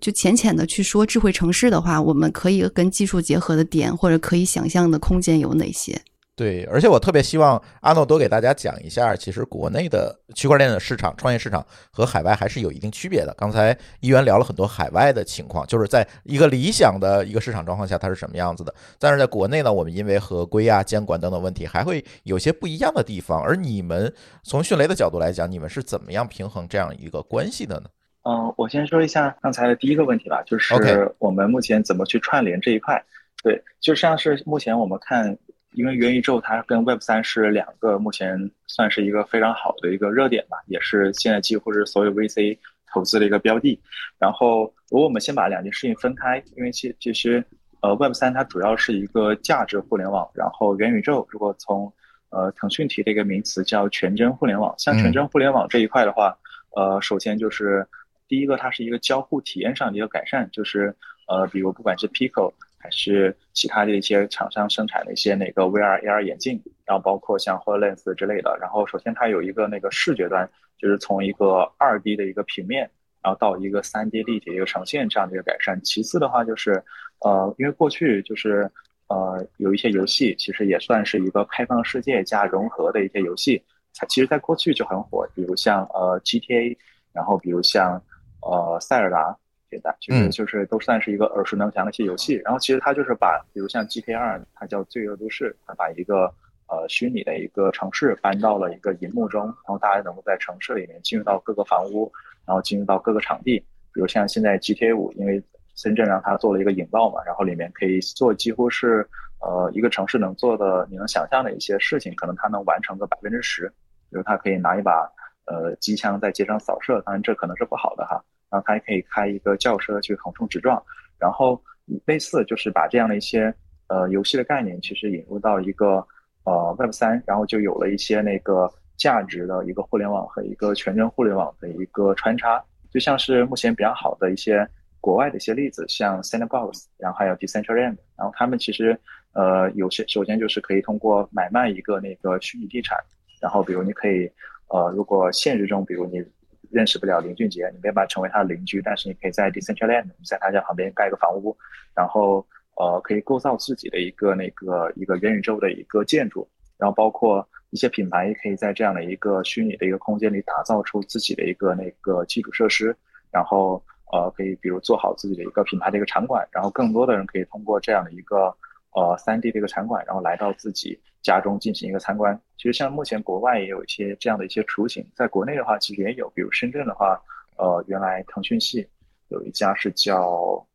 [0.00, 6.00] 就浅浅的去说智慧城市的话，我们可以跟技术结合的点，或者可以想象的空间有哪些？
[6.36, 13.34] 对，而且我特别希望阿诺多给大家讲一下，其实国内的区块链的市场、创业市场和海外还是有一定区别的。
[13.36, 18.72] 刚才一元聊了很多海外的情况，就是在一个理想的一个市场状况下，它是什么样子的。
[19.00, 23.42] 但是在国内呢，我们因为合规啊、监管等等问题，还会有些不一样的地方。
[23.42, 27.86] 而你们从迅雷的角度来讲，你们是怎么样平衡这样一个关系的呢？
[28.24, 33.02] 嗯，我先说一下刚才的第一个问题吧，就是我们目前怎么去串联这一块。
[33.42, 35.38] 对，就像是目前我们看，
[35.72, 42.58] 因为元宇宙它跟 Web 三是两个目前算是一个非常好的一个热点吧，也是现在几乎是所有 VC
[42.92, 43.80] 投资的一个标的。
[44.18, 47.42] 然后，如果我们先把两件事情分开，因为其其实
[47.80, 51.90] 呃 Web 三它主要是一个价值互联网，然后元宇宙如果从
[52.30, 56.36] 呃腾讯提的一个名词叫全真互联网，像全真互联网这一块的话，
[56.76, 57.86] 呃，首先就是。
[58.28, 60.94] 第一个，它是一个交互体验上的一个改善，就是
[61.26, 70.48] 呃，比如不管是 Pico 还是其他的一些厂商生产的一些那个 VR AR 眼镜，然后包括像 Hololens 之类的，然后首先它有一个那个视觉端，
[70.78, 72.88] 就是从一个二 D 的一个平面，
[73.22, 75.80] 然后到一个三 D 立体一个呈现这样的一个改善。
[75.82, 76.82] 其次的话就是，
[77.20, 78.70] 呃，因为过去就是
[79.08, 83.62] 呃有一些游戏其实也算是一个开放世界加融合的一些游戏，
[83.94, 86.76] 它其实在过去就很火，比如像呃 GTA，
[87.12, 88.00] 然后比如像。
[88.42, 89.36] 呃，塞尔达
[89.70, 92.36] 现在其实就是都算是一个耳熟能详的一些游戏。
[92.44, 96.32] 然后其实它就是把，比如像 GTA 二，它叫《罪恶都市》，它把一个
[96.68, 102.10] 呃虚拟的一个城市搬到了一个银幕中，然后大家能够在城市里面进入到各个房屋，
[102.46, 103.58] 然后进入到各个场地。
[103.92, 105.42] 比如像现在 GTA 五，因为
[105.74, 109.06] 深圳让它做了一个引爆嘛，然后里面可以做几乎是
[109.40, 113.70] 呃一个城市能做的你能想象的一些事情，可能它能完成个百分之十。
[114.08, 115.12] 比如它可以拿一把。
[115.50, 118.22] 呃，机枪在街上扫射，当然这可能是不好的哈。
[118.50, 120.82] 然后它还可以开一个轿车去横冲直撞。
[121.18, 121.58] 然后
[122.04, 123.52] 类似就是把这样的一些
[123.88, 126.06] 呃游戏的概念，其实引入到一个
[126.44, 132.62] 呃 Web 三，然后就有了一些那个价值的一个互联网和一个全真互联网的一个穿插。
[132.90, 134.68] 就像是目前比较好的一些
[135.00, 138.98] 国外的一些例子，像 Sandbox，然后还有 Decentraland，然后他们其实
[139.32, 142.98] 呃有些首先就是可以通过买卖一个那个虚拟地产，
[143.40, 144.30] 然后比如你可以。
[144.68, 146.24] 呃，如果现实中，比如你
[146.70, 151.56] 认识不了林俊杰，你没办法成为他的邻居，但是你可以在 Decentraland，在他家旁边盖一个房屋，
[151.94, 152.46] 然后
[152.76, 162.94] 呃，可以构造自己的一个那个一个元宇宙的一个建筑，然后包括一些品牌也可以在这样的一个虚拟的一个空间里打造出自己的一个那个基础设施，
[163.30, 168.54] 然后呃，可以比如做好自己的一个品牌的一个场馆，然后更多的人可以通过这样的一个。
[168.96, 170.98] 呃，三 D 的一个场馆，然后来到自己
[171.28, 172.38] 家中进行一个参观。
[172.56, 177.20] 其实像目前国外也有一些这样的一些雏形，在国内的话其实也有，比如深圳的话，
[177.56, 178.86] 呃，原来腾讯系
[179.28, 180.66] 有一家是叫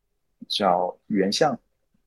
[0.47, 1.57] 叫原相，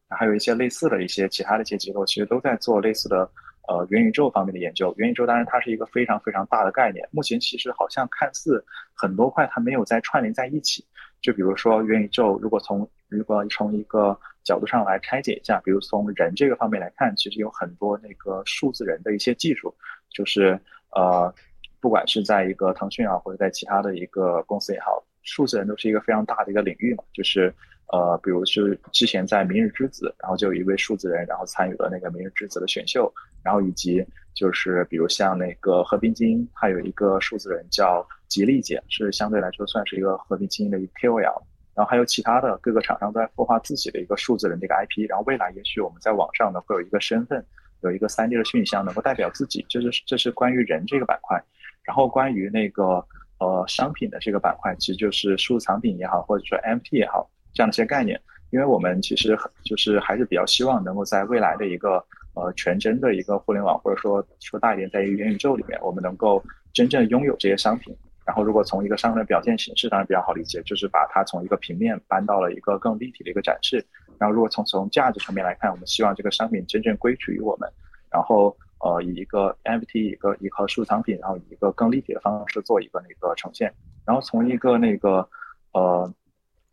[0.09, 3.29] 还有一些类似的一些其他的一些机构，其实都在做类似的
[3.69, 4.95] 呃元宇宙方面的研究。
[4.97, 10.85] 元宇宙当然它是一个非常非常大的概念，目前其实好像看似很多块它没有在串联在一起。
[11.21, 19.75] 就比如说元宇宙，如果从如果从一个角度上来拆解一下，比如从人这个方面来看，其实有很多那个数字人的一些技术，
[20.11, 20.59] 就是
[20.91, 21.33] 呃，
[21.81, 27.05] 不管是在一个腾讯啊，或者在其他的一个公司也好，数字人都是一个非常大的一个领域嘛。
[27.13, 27.53] 就是
[27.93, 33.13] 呃，比如是之前在明日之子，然后就有一位数字人，然后参与了那个明日之子的选秀，
[33.45, 34.05] 然后以及
[34.35, 41.43] 就是比如像那个和平精英，还有一个数字人叫吉利姐，是相对来说算是一个和平精英的一个 KOL。
[41.77, 47.45] 然后还有其他的各个厂商都在孵化自己的一个数字人的一个 IP，然后未来也许我们在网上呢会有一个身份，
[47.83, 51.39] 有一个三 D 的虚拟箱能够代表自己，就是这是关于人这个板块。
[51.85, 53.05] 然后关于那个
[53.39, 58.19] 呃商品的这个板块，其实就是数字藏品也好，或者说 MT 也好这样的一些概念。
[58.51, 62.03] 因为我们其实很就是还是比较希望能够在未来的一个
[62.35, 67.95] 呃全真的一个互联网，或者说说大一点，在一个元宇宙里面，我们能够真正拥有这些商品。
[68.27, 73.87] 然后如果从一个商品的表现形式，当然比较好理解，就是把它从一个平面搬到了一个更立体的一个展示。
[74.19, 77.71] 然后如果从从价值层面来看，我们希望这个商品真正归属于我们，
[78.11, 83.73] 然后呃以一个 NFT 一个一个数字藏品，然后以一个更立体的方式做一个那个呈现。
[84.05, 85.29] 然后从一个那个
[85.73, 86.13] 呃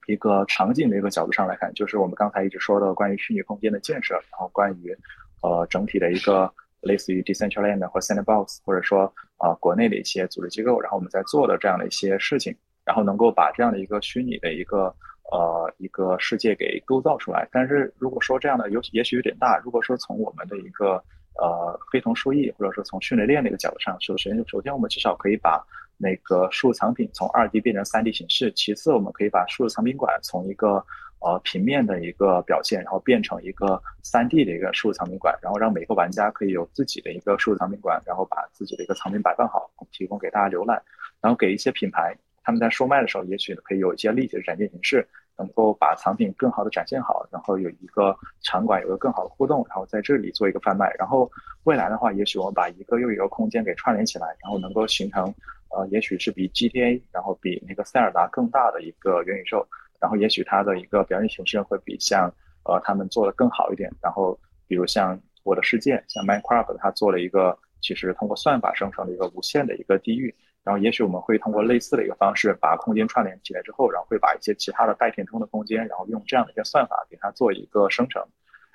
[0.08, 4.97] 一个场景的一个角度上来看，就是我们刚才一直说的关于虚拟空间的建设，然后关于
[5.41, 6.51] 呃整体的一个。
[6.84, 9.10] 类似于 Decentraland 或 Sandbox，或者说
[9.43, 14.85] 啊国内的一些组织机构，然后我们在做的这样的一些事情，然后能够把这样的一个虚拟的一个
[15.33, 17.45] 呃一个世界给构造出来。
[17.51, 21.03] 但是如果说这样的有也许有点大，如果说从我们的一个
[21.35, 25.61] 呃非同收益，或者说从训练链的一个角度上，首先首先我们至少可以把
[25.97, 30.83] 那个数字藏品从二 D 变成三 D 形式，其次我们可以把数字藏品馆从一个
[31.24, 40.84] 呃，平面的一个表现，然后变成一个三 D 的一个数字藏品馆，然后让每个玩家可以有自己的一个数字藏品馆，然后把自己的一个藏品摆放好，提供给大家浏览，
[41.21, 42.13] 然后给一些品牌，
[42.43, 45.07] 他们在售卖的时候，也许可以有一些立体的展现形式，
[45.38, 51.32] 能够把藏品更好的展现好，然后有一个场馆有个更好的互动，然后在这里做一个贩卖，然后
[51.63, 55.34] 未来的话，也许我们把一个又一个空间给串联起来，然后能够形成，
[55.69, 59.65] 呃，也许是比 GTA，然后比那个塞尔达更大的一个元宇宙。
[60.04, 62.30] 然后也许它的一个表现形式会比像
[62.66, 63.89] 呃他们做的更好一点。
[64.01, 64.38] 然后
[64.68, 70.36] 比如像我的世界，像 Minecraft，它做了一个其实通过算法生成的一个无限的一个地域。
[70.62, 78.22] 然后也许我们会通过类似的一个方式把空间串联起来之后，然后会把一些其他的带填充的空间，然后用这样的一个算法给它做一个生成。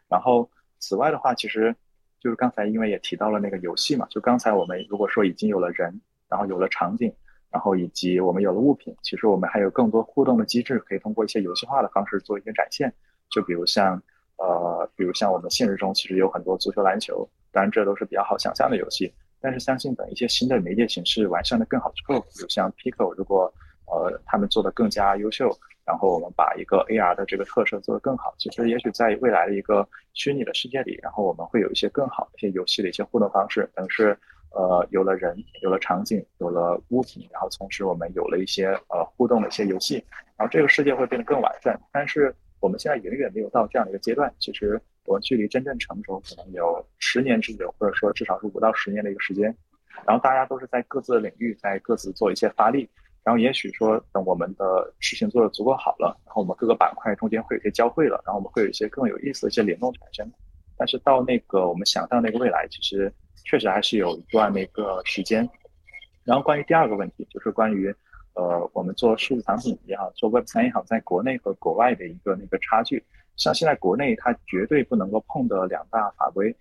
[0.08, 1.76] 然后此外的话，其实
[2.20, 6.00] 就是刚才因为也提到了那个游戏嘛，就刚才我们如果说已经有了人，
[6.30, 7.12] 然后有了场景。
[7.50, 12.92] 然后以及我们有了物品，其实我们还有更多互动的机制，可以通过一些游戏化的方式做一些展现。
[13.30, 14.02] 就比如像，
[14.36, 19.10] 呃，比如像我们现实中其实有很多足球、篮球，当然这都是比较好想象的游戏。
[19.40, 23.52] 但是相信等一些新的媒介形式完善的更好之后，比如像 Pico，如果
[23.86, 25.50] 呃他们做的更加优秀，
[25.86, 34.18] 然后我们把一个 AR 的这个特色做得更好，其实也许在未来的一个虚拟的世界里，然后我们会有一些更好的一些游戏的一些互动方式，等是。
[34.50, 40.04] 呃，有了人，有了场景，有了物品，然后同时我们有了一些呃互动的一些游戏，
[40.36, 41.78] 然后这个世界会变得更完善。
[41.92, 49.54] 但是我们现在远远没有到这样的一个阶段，其实我们距离真正成熟可能有十年之久，或者说至少是五到十年的一个时间。
[50.06, 52.88] 然后大家都是在各自的领域在各自做一些发力，
[53.24, 60.32] 然后也许说等我们的事情做得足够好了，然后我们各个板块中间会有些交汇了，然后我们会有一些更有意思的一些联动产生。
[60.78, 63.12] 但是到那个我们想象那个未来，其实。
[63.44, 65.48] 确实还是有一段那个时间，
[66.22, 67.94] 然后关于第二个问题，就是关于，
[68.34, 73.02] 呃，我们做数字产品也好，做 Web 三也好，在国内和国外的一个那个差距。
[73.36, 76.54] 像现在国内它绝对不能够碰的两大法规，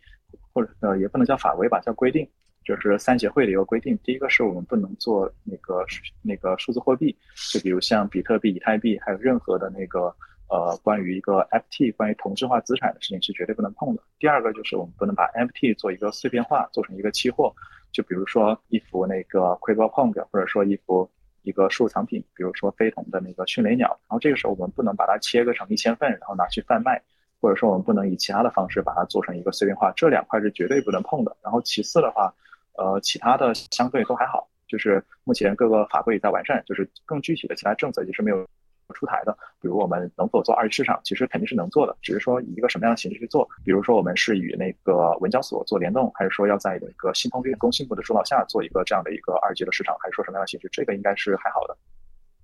[0.54, 2.26] 或者呃也不能叫法规吧，叫规定，
[2.64, 3.98] 就是三协会的一个规定。
[4.02, 5.86] 第一个是我们不能做那个
[6.22, 7.14] 那个数字货币，
[7.52, 10.16] 就比如像比特币、以太币，还有任何的那个。
[10.50, 14.02] 呃，关于一个 FT，关于同质化资产的事情是绝对不能碰的。
[14.18, 17.54] 第二个就是我们不能把 FT 做一个碎片化，做成一个期货。
[17.92, 21.10] 就比如说一幅那个 CryptoPunk，或者说一幅
[21.42, 23.88] 一个数字藏品，比如说飞同的那个迅雷鸟。
[24.08, 27.02] 然后这个时候我们不能把它切割成一千份，然后拿去贩卖，
[27.42, 29.92] 或者说我们不能以其他的方式把它做成一个碎片化。
[29.98, 31.36] 这两块是绝对不能碰的。
[31.42, 32.34] 然后其次的话，
[32.78, 38.48] 呃，其他的相对都还好，就是目前各个法规也在完善，就是更具体的其他政策其实没有。
[38.94, 43.48] 出台的，比如我们能否做二级市场，其实肯定是能做的，只是说以一个什么样的形式去做。
[43.64, 50.70] 比如说我们是与那个文交所做联动，还是说要在那个新通讯工信部的主导下做一个这样的一个二级的市场，还是说什么样的形式？
[50.72, 51.78] 这个应该是还好的。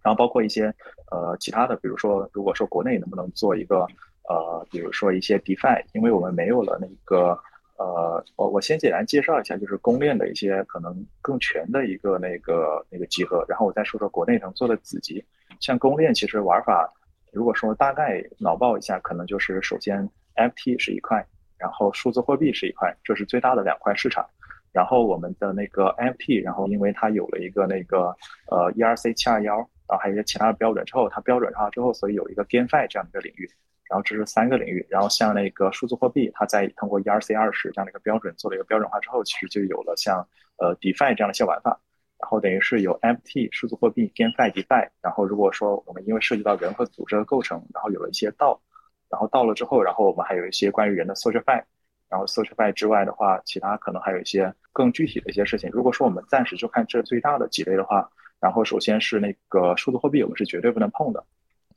[0.03, 0.73] 然后包括一些
[1.11, 3.87] 呃其他的，比如说如果说国内能不能做一个
[4.29, 7.39] 呃，比如说一些 DeFi，因为我们没有了那个。
[7.75, 15.21] 呃，我我先简单介绍一下，就是公链的一些可能更全的一个那个那个集合，然后我再说说国内能做的子集。
[15.59, 16.91] 像公链其实玩法，
[17.31, 21.25] 如果说大概脑爆一下，可能就是首先 FT 是一块，
[21.57, 24.25] 然后数字货币是一块，这是最大的两块市场。
[24.71, 28.15] 然后我们的那个 FT，然后因为它有了一个那个
[28.49, 29.55] 呃 ERC 七二幺，
[29.87, 33.49] 然后还有一些其他的标准之后，它标准化之后，所以有一个 GameFi 这样的一个领域。
[33.89, 40.27] 然后这是三个领域，然后像那个数字货币，它在通过 ERC 二十这样的一个标准做了一个标准化之后，其实就有了像
[40.57, 41.79] 呃 DeFi 这样的一些玩法。
[42.23, 44.87] 然后等于是有 M T 数字货币、GameFi、DeFi。
[45.01, 48.57] 然后如果说我们因为涉及到人和组织的构成，然后有了一些道，
[49.09, 51.61] 然后到了之后，然后我们还有一些关于人的 SocialFi。
[52.07, 55.69] 然后 SocialFi 之外的话，其他可能还有一些更具体的一些事情。
[55.73, 58.09] 如果说我们暂时就看这最大的几类的话，
[58.39, 61.21] 然后首先是那个数字货币，我们是绝对不能碰的。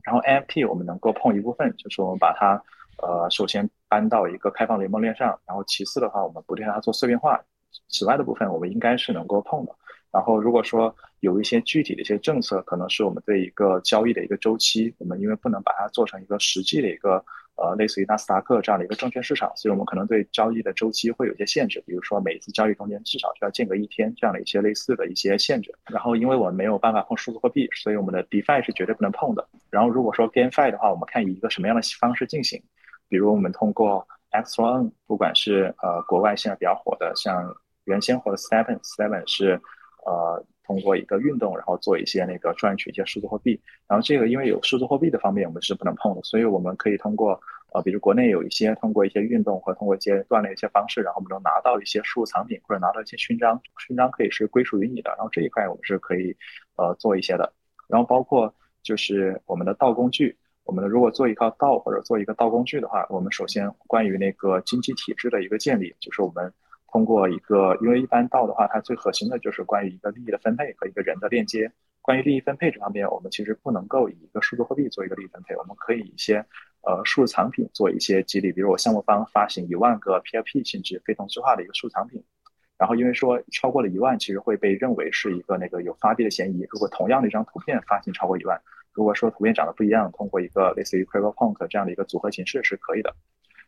[0.05, 2.63] 然后 NFT 我们能够碰一部分，就是我们把它，
[3.03, 7.43] 呃，首先搬到一个开放联盟链上，然后其次的话，我们不对它做碎片化，
[7.89, 9.75] 此外的部分我们应该是能够碰的。
[10.17, 17.23] 然后如果说有一些具体的一些政策，可能是我们对一个交易的一个周期，我们因为不能把它做成一个实际的一个
[17.57, 25.71] 呃类似于纳斯达克这样的一个证券市场，所以我们可能对交易的周期会有一些限制，比如说每一次交易中间至少需要间隔一天这样的一些类似的一些限制。
[25.91, 29.47] 然后因为我们没有办法碰数字货币，所以我们的 DeFi 是绝对不能碰的。
[29.69, 32.63] 然后如果说 GameFi 的话，我们看以一个什么样的方式进行，
[33.07, 37.55] 比如我们通过 XRN，不管是呃国外现在比较火的像
[37.85, 39.61] 原先火的 Seven，Seven 是
[40.07, 40.43] 呃。
[40.67, 47.41] 通过一个运动，然后做一些那个赚取一些数字货币，然后这个因为有数字货币的方面我们是不能碰的，所以我们可以通过
[47.73, 56.37] 呃，比如国内有一些通过一些运动或通过一些锻炼一些方式，然后我们能拿到一些数藏品或者拿到一些勋章，勋章可以是归属于你的，然后这一块我们是可以
[56.75, 57.53] 呃做一些的，
[57.87, 58.53] 然后包括
[58.83, 66.53] 就是我们的道工具，我们的如果做一套道或者做一个道工具的话，我们首先关于那个经济体制的一个建立，就是我们。
[66.89, 71.71] 通过一个，因为一般道的话，它最核心的就是关于一个利益的分配和一个人的链接。
[72.01, 76.37] 关于利益分配这方面，我们其实不能够以一个数字货币做一个利益分配，我们可以一些
[76.83, 82.23] 呃数字藏品做一些激励，比如我项目方发行一万个 PFP 性质非同质化的一个数字藏品，
[82.79, 86.65] 然后因为说超过了一万，其实会被认为是一个那个有发币的嫌疑。
[86.71, 88.61] 如果同样的一张图片发行超过一万，
[88.93, 93.13] 如果说图片长得不一样，通过一个类似于 CryptoPunk 这样的一个组合形式是可以的。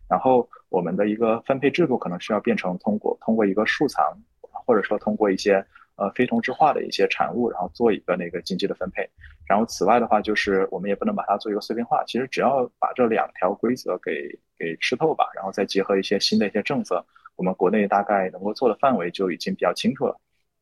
[0.09, 5.63] 然后我们的一个分配制度可能需要变成通过通过一个数藏，或者说通过一些
[5.97, 9.07] 呃非同质化的一些产物，然后做一个那个经济的分配。
[9.47, 12.03] 然后此外的话，就是我们也不能把它做一个碎片化。
[12.07, 14.29] 其实只要把这两条规则给
[14.59, 17.05] 给吃透吧，然后再结合一些新的一些政策，
[17.37, 20.19] 我们国内大概能够做的范围就已经比较清楚了。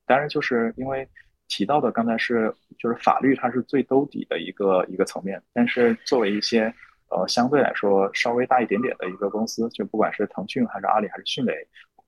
[0.06, 1.08] 当然，就是因为
[1.46, 6.74] 提到的刚才是就是法律它是最兜底的一个一个层面，但是作为一些。
[7.08, 11.54] 呃，相对来说稍微大一点点的一个公司，就不管是腾讯还是阿里还是迅雷，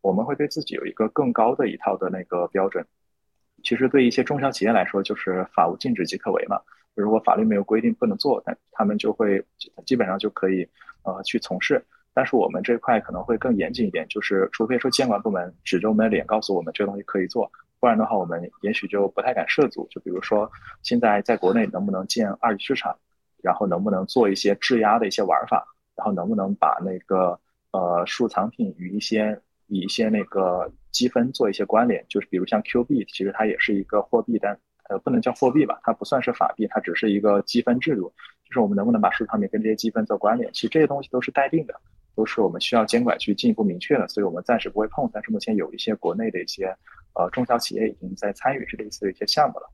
[0.01, 2.84] 我们会对自己有一个更高的一套的那个标准。
[3.62, 6.61] 其实对一些中小企业来说，就是法无禁止即可为嘛。
[6.94, 9.44] 如果法律没有规定不能做，但他们就会
[9.86, 10.68] 基本上就可以
[11.05, 11.84] 呃去从事。
[12.12, 19.86] 但是我们这块可能会更严谨一点，就是除非说监管部门指着我们的脸告诉我们这个东西可以做，不然的话我们也许就不太敢涉足。
[19.90, 20.51] 就比如说
[20.82, 22.96] 现在在国内能不能建二级市场？
[23.49, 25.66] 然后能不能做一些质押的一些玩法？
[25.96, 27.40] 然后能不能把那个
[27.72, 32.05] 呃数藏品与一些以一些那个积分做一些关联？
[32.11, 34.53] 就是比如像 Q 币，其实它也是一个货币，但
[34.90, 38.12] 呃不能叫货币吧，它不算是法币，它只是一个积分制度。
[38.44, 40.53] 就是我们能不能把数藏品跟这些积分做关联？
[40.53, 41.74] 其实这些东西都是待定的，
[42.14, 45.09] 都是我们需要监管去进一步明确的，所以我们暂时不会碰。
[45.11, 46.66] 但是目前有一些国内的一些
[47.14, 49.68] 呃中小企业已经在参与这类似的一些项目了。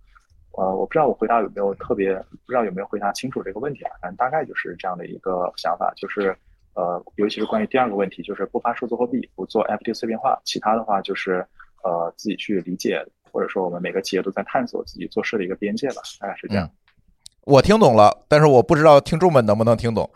[0.56, 3.90] 呃，我不知道我回答有没有特别，不知道有没有回答清楚这个问题啊？
[4.00, 6.36] 反正大概就是这样的一个想法，就是
[6.74, 11.44] 呃，尤其是关于第二个问题，就是不发数字货币，不做 FT 碎片化，其他的话就是
[11.82, 16.70] 呃自己去理解，或者说我们每个企业都在探索自己做事的一个边界吧，大概是这样。
[17.44, 20.08] 我听懂了，但是我不知道听众们能不能听懂，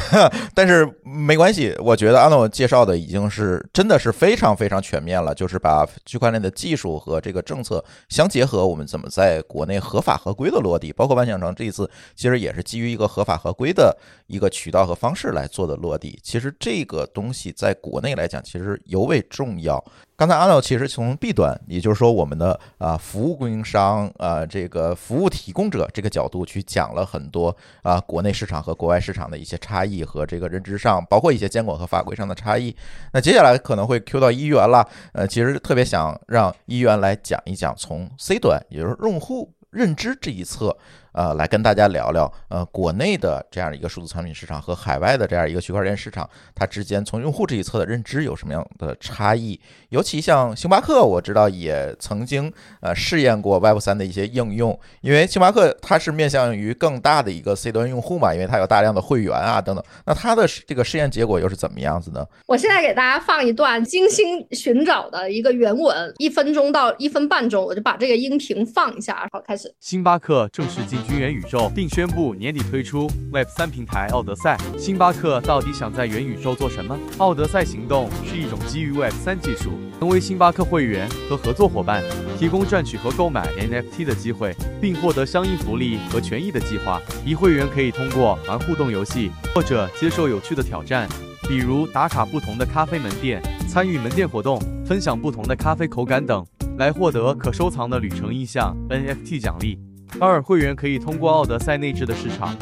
[0.54, 1.74] 但是没关系。
[1.78, 16.18] 我觉得阿诺介绍的已经是真的是非常非常全面了，就是把区块链的技术和这个政策相结合，我们怎么在国内合法合规的落地，包括万象城这一次其实也是基于一个合法合规的一个渠道和方式来做的落地。
[16.22, 19.82] 其实这个东西在国内来讲，其实尤为重要。
[20.16, 32.74] 刚才阿诺其实从 B 端，也就是说我们的啊服务供应商啊这个服务提供者这个角度去讲了很多啊国内市场和国外市场的一些差异和这个认知上，包括一些监管和法规上的差异。
[33.12, 40.76] 那接下来可能会 Q 到一元了，呃，其实特别想让一元来讲一讲从 C 端，也就是用户认知这一侧。
[41.14, 49.58] 呃，来跟大家聊聊，呃，国内的这样一个数字产品市场和海外的这样一个区块链市场，它之间从用户这一侧的认知有什么样的差异？
[49.90, 59.84] 尤其像星巴克，我知道也曾经呃试验过 Web 三的一些应用，因为星巴克它是面向于更大的一个 C 端用户嘛，因为它有大量的会员啊等等。
[60.04, 62.26] 那它的这个试验结果又是怎么样子呢？
[62.46, 69.72] 我现在给大家放一段精心寻找的一个原文，一分钟到一分半钟，我就把这个音频放一下，好，开始。
[69.78, 71.03] 星巴克正式进。
[71.04, 74.58] 军元宇宙，并宣布年底推出 Web 三平台奥德赛。
[74.78, 76.98] 星巴克到底想在元宇宙做什么？
[77.18, 82.02] 奥德赛行动是一种基于 Web 三技术，能为星巴克会员和合作伙伴
[82.38, 87.00] 提供赚取和购买 NFT 的机会，并获得相应福利和权益的计划。
[87.24, 91.08] 一会员可以通过玩互动游戏或者接受有趣的挑战，
[91.48, 96.44] 比如打卡不同的咖啡门店、参与门店活动、分享不同的咖啡口感等，
[96.78, 99.78] 来获得可收藏的旅程意向 NFT 奖励。
[100.20, 102.54] 二会员可以通过奥德赛内置的市场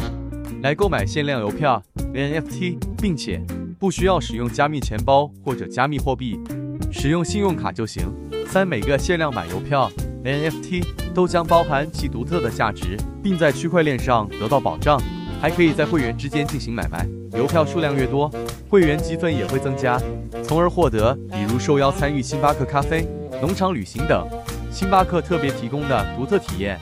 [0.62, 1.82] 来购买限量邮票
[2.14, 3.42] NFT，并且
[3.78, 6.38] 不需要使用加密钱包或者加密货币，
[6.90, 8.12] 使用信用卡就行。
[8.46, 9.90] 三每个限量版邮票
[10.24, 10.84] NFT
[11.14, 15.00] 都将包含其独特的价值，并在区块链上得到保障，
[15.40, 17.06] 还可以在会员之间进行买卖。
[17.36, 18.30] 邮票数量越多，
[18.68, 20.00] 会员积分也会增加，
[20.42, 23.06] 从而获得比如受邀参与星巴克咖啡、
[23.40, 24.26] 农场旅行等
[24.70, 26.78] 星巴克特别提供的独特体验。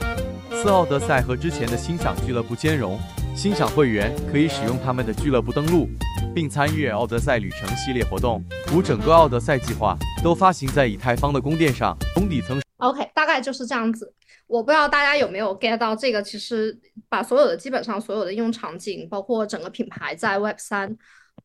[0.61, 2.99] 四奥德赛和之前的欣赏俱乐部兼容，
[3.35, 5.89] 欣赏会员可以使用他们的俱乐部登录，
[6.35, 8.45] 并参与奥德赛旅程系列活动。
[8.71, 12.61] 五整个奥德赛计划都发行在以太坊的宫殿上，中底层。
[12.77, 14.13] OK，大概就是这样子。
[14.45, 20.95] 我不知道大家有没有 get 到这个，其实把所有的基本上所有的应用场景，包括整个品牌在 Web 三。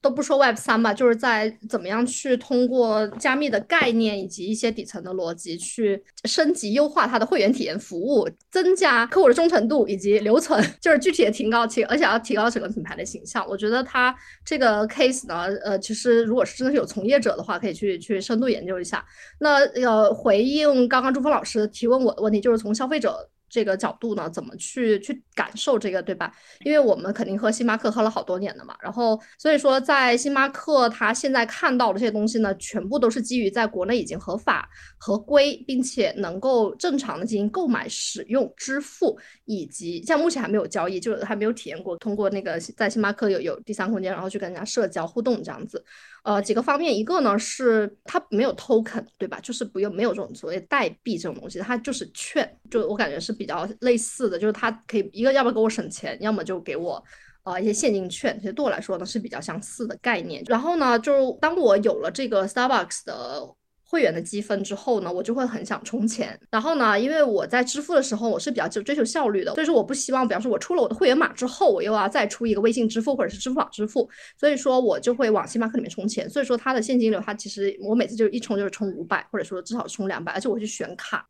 [0.02, 13.44] 都不说 Web 三吧，就是在怎么样去通过加密的概念以及一些底层的逻辑去升级优化它的会员体验服务，增加客户的忠诚度以及留存， 就是具体的提高提，而且要提高整个品牌的形象。
[13.48, 14.14] 我觉得它
[14.44, 19.04] 这个 case 呢，呃，其实如果是真的是有从业者的话，可以去去深度研究一下。
[19.40, 23.28] 那呃，回应刚刚朱峰老师提问我的问题，就是从消费者。
[23.56, 26.30] 这个角度呢，怎么去去感受这个，对吧？
[26.62, 45.82] 因为我们肯定喝星巴克喝了好多年的嘛，然后所以说在星巴克，它现在看到的这些东西呢，全部都是基于在国内已经合法合规，并且能够正常的进行购买、使用、支付，以及像目前还没有交易，就是还没有体验过通过那个在星巴克有有第三空间，然后去跟人家社交互动这样子。
[46.26, 49.38] 呃，几个方面，一个呢是它没有 token，对吧？
[49.40, 57.00] 就是不用没有这种所谓代币这种东西，它就是券，就我感觉是比较类似的，就是它可以一个要么给我省钱，要么就给我
[57.44, 60.42] 呃一些现金券，其实对我来说呢是比较相似的概念。
[60.46, 63.54] 然后呢，就当我有了这个 Starbucks 的。
[63.88, 66.38] 会员的积分之后呢，我就会很想充钱。
[66.50, 76.28] 然后呢，因为我在支付的时候，我是比较就追求效率的，所以说我不希望，比方说我出了我的会员码之后，我又要再出一个微信支付或者是支付宝支付，所以说我就会往星巴克里面充钱。
[76.28, 81.24] 所以说它的现金流，它其实我每次就一充就是充五百，或者说至少充两百，而且我去选卡，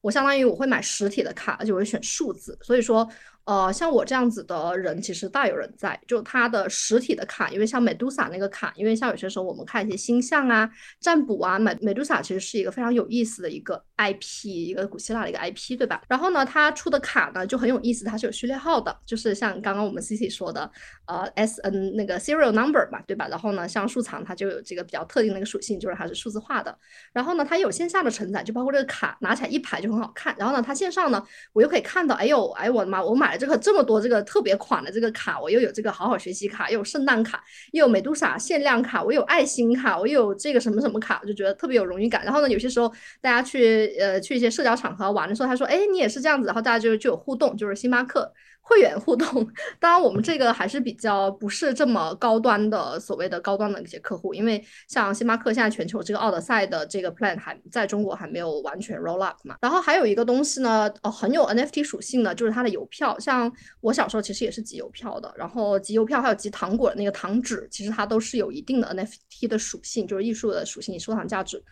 [0.00, 3.08] 我相当于我会买实体的卡，而且我会选数字，所以说。
[3.50, 6.00] 呃，像我这样子的人，其实大有人在。
[6.06, 10.70] 就他的实体的卡，因为像美杜莎那个卡，因为像有些时候我们看一些星象啊、
[11.00, 16.00] 占卜啊，美美杜莎其实是一个非常有意思的一个 IP，一个古希腊的一个 IP，对吧？
[16.08, 20.70] 然后呢，他出的卡呢就很有意思，它是有序列号的，就是像刚刚我们 C C 说的，
[21.08, 23.26] 呃，S N 那个 serial number 嘛，对吧？
[23.28, 26.78] 然后呢，像数藏它就有这个比较特定的一个属性，就是它是数字化的。
[27.12, 30.36] 然后呢，它有线下的承载，就包括这个卡拿起来一排就很好看。
[30.38, 31.20] 然后呢，它线上呢，
[31.52, 33.39] 我又可以看到，哎呦，哎我的妈，我买了。
[33.40, 42.22] 这个这么多这个特别款的这个卡，我又有这个好好学习卡，又有圣诞卡，又有美杜莎限量卡，我有爱心卡，我有这个什么什么卡，我就觉得特别有荣誉感。
[42.22, 48.30] 然后呢，有些时候大家去呃去一些社交场合玩的时候，他说，哎，你也是这样子，然后大家就就有互动，就是星巴克。
[48.60, 49.46] 会员互动，
[49.80, 59.56] 当然我们这个还是比较不是这么高端的，所谓的高端的一些客户，因为像星巴克现在全球这个奥德赛的这个 plan 还在中国还没有完全 roll up 嘛。
[59.60, 63.18] 然后还有一个东西呢，呃，很有 NFT 属性的，就是它的邮票。
[63.18, 71.62] 像我小时候其实也是集邮票的，然后集邮票还有集糖果的那个糖纸，其实它都是有一定的 NFT 的属性，就是艺术的属性，收藏价值。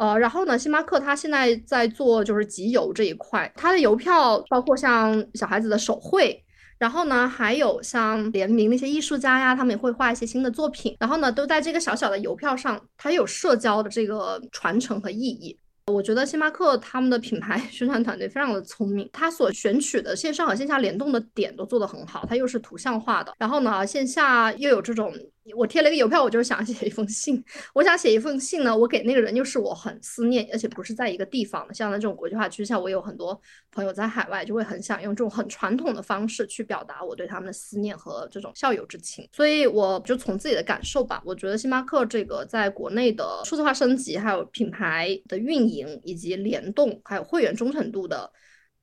[0.00, 6.42] 呃，然后呢，星巴克它现在在做就是集邮这一块，它的邮票包括像小孩子的手绘，
[6.78, 15.54] 然后呢，还有像联名那些艺术家呀，他们也会画一些新的作品，然后呢，都在这个小小的邮票上，它有社交的这个传承和意义。
[15.92, 25.12] 我觉得星巴克他们的品牌 宣传团队非常的聪明，他所选取的线上和线下联动的点都做得很好，它又是图像化的，然后呢，线下又有这种。
[25.56, 27.42] 我贴了一个邮票，我就是想写一封信。
[27.74, 31.74] 我想写一封信呢，我给那个人又是我很思念，而且不是在一个地方的。
[31.74, 33.40] 像在这种国际化趋势下，我有很多
[33.72, 39.28] 朋友在海外，就会很想用这种很传统的方式去表达我对他们的思念和这种校友之情。
[39.32, 48.30] 所以我就从自己的感受吧，我觉得星巴克这个在国内的数字化升级，还有品牌的运营以及联动，还有会员忠诚度的。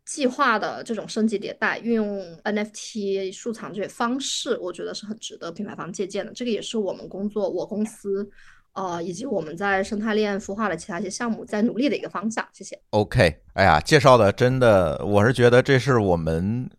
[0.07, 6.31] 计划的这种升级迭代，运用 NFT 数藏这些方式，我觉得是很值得品牌方借鉴的。
[6.33, 8.27] 这个也是我们工作，我公司，
[8.71, 12.47] 呃，以及我们在生态链孵化的其他一些项目在努力的一个方向。
[12.53, 12.79] 谢谢。
[12.91, 16.69] OK，哎呀，介绍的真的，我是觉得这是我们。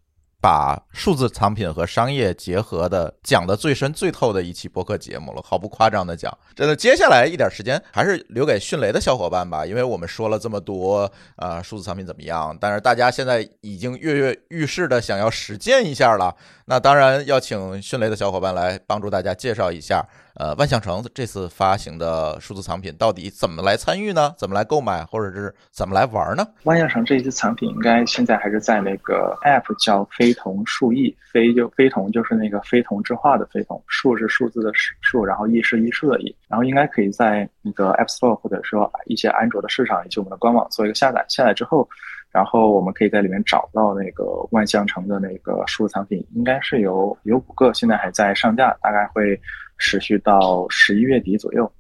[0.41, 6.77] 把数字藏品和商业结合的讲的最深最透的一期播客节目了，毫不夸张的讲，真的。
[6.77, 12.57] 接下来一点时间还是留给迅雷的小伙伴吧，因为我们说了这么多，呃，数字藏品怎么样？
[12.61, 16.35] 但是大家现在已经跃跃欲试的想要实践一下了，
[16.67, 20.07] 那当然要请迅雷的小伙伴来帮助大家介绍一下。
[20.39, 24.33] 呃，万象城这次发行的数字藏品到底怎么来参与呢？
[24.39, 26.47] 怎么来购买，或者是怎么来玩呢？
[26.63, 34.71] 万象城这一次藏品应该现在还是在那个 App 叫非同数艺，非就非同就是那个非同质化的非同，数是数字的
[35.01, 41.27] 数，然后艺是艺术的艺，然后应该可以在那个 App Store 或者说一些安卓的市场以及我们的官网做一个下载。
[41.29, 41.89] 下载之后，
[42.31, 49.41] 然后我们可以在里面找到那个万象城的那个数字藏品，应该是有有五个，现在还在上架，大概会
[49.79, 51.71] 持续到十一月底左右。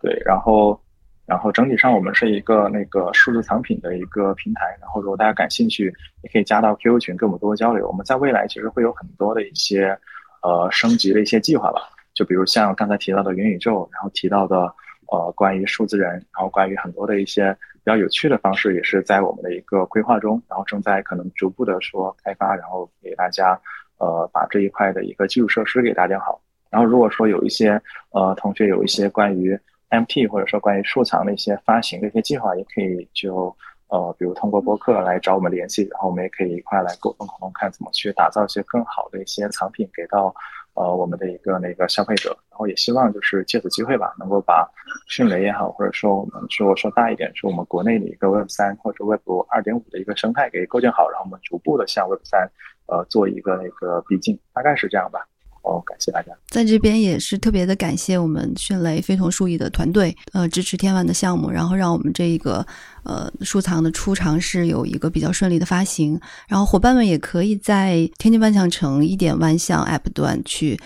[0.00, 0.80] 对，然后。
[1.26, 4.76] 然后整体上，我们是一个那个数字藏品的一个平台。
[4.80, 5.84] 然后如果大家感兴趣，
[6.24, 7.86] 也可以加到 QQ 群，跟我们多多交流。
[7.86, 9.96] 我们在未来其实会有很多的一些
[10.42, 11.82] 呃升级的一些计划吧。
[12.14, 14.74] 就比如像刚才提到的元宇宙，然后提到的
[15.06, 20.42] 呃关于数字人，然后关于很多的一些比较有趣的方式，也是在我们的一个规划中。
[20.48, 23.56] 然后正在可能逐步的说开发，然后给大家
[23.98, 26.42] 呃把这一块的一个基础设施给搭建好。
[26.70, 29.58] 然后如果说有一些呃同学有一些关于
[29.90, 33.54] MT 或者说关于收藏的一些发行的一些计划，也可以就
[33.88, 40.32] 呃，比如通过播客来找我们联系，然后我们也可以一块来沟通沟通，看怎么去打造一些更好的一些藏品给到
[40.74, 42.28] 呃我们的一个那个消费者。
[42.50, 44.64] 然后也希望就是借此机会吧，能够把
[45.08, 52.48] 迅雷也好，或者说我们说说大一点，是我们国内的一个 Web 三或者 Web 二点五的一个生态给构建好，然后我们逐步的向 Web 三
[52.86, 55.26] 呃做一个那个逼近，大概是这样吧。
[55.62, 62.66] 哦，感谢大家，在这边也是特别的感谢我们迅雷非同数亿的团队，呃，支持天万的项目，然后让我们这一个
[63.04, 70.80] 呃收藏的初尝试有一个比较顺利的发行，然后伙伴们也可以在天津万象城一点万象 App 端去。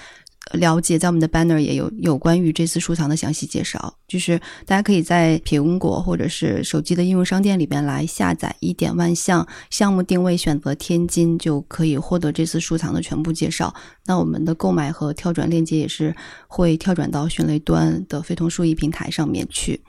[0.53, 13.74] 了解，在我们的 banner 也有有关于这次收藏的详细介绍，就是大家可以在苹果或者是手机的应用商店里边来下载一点万象项目定位，选择天津就可以获得这次收藏的全部介绍。
[14.07, 16.14] 那我们的购买和跳转链接也是
[16.47, 19.80] 会跳转到迅雷端的非同数亿平台上面去。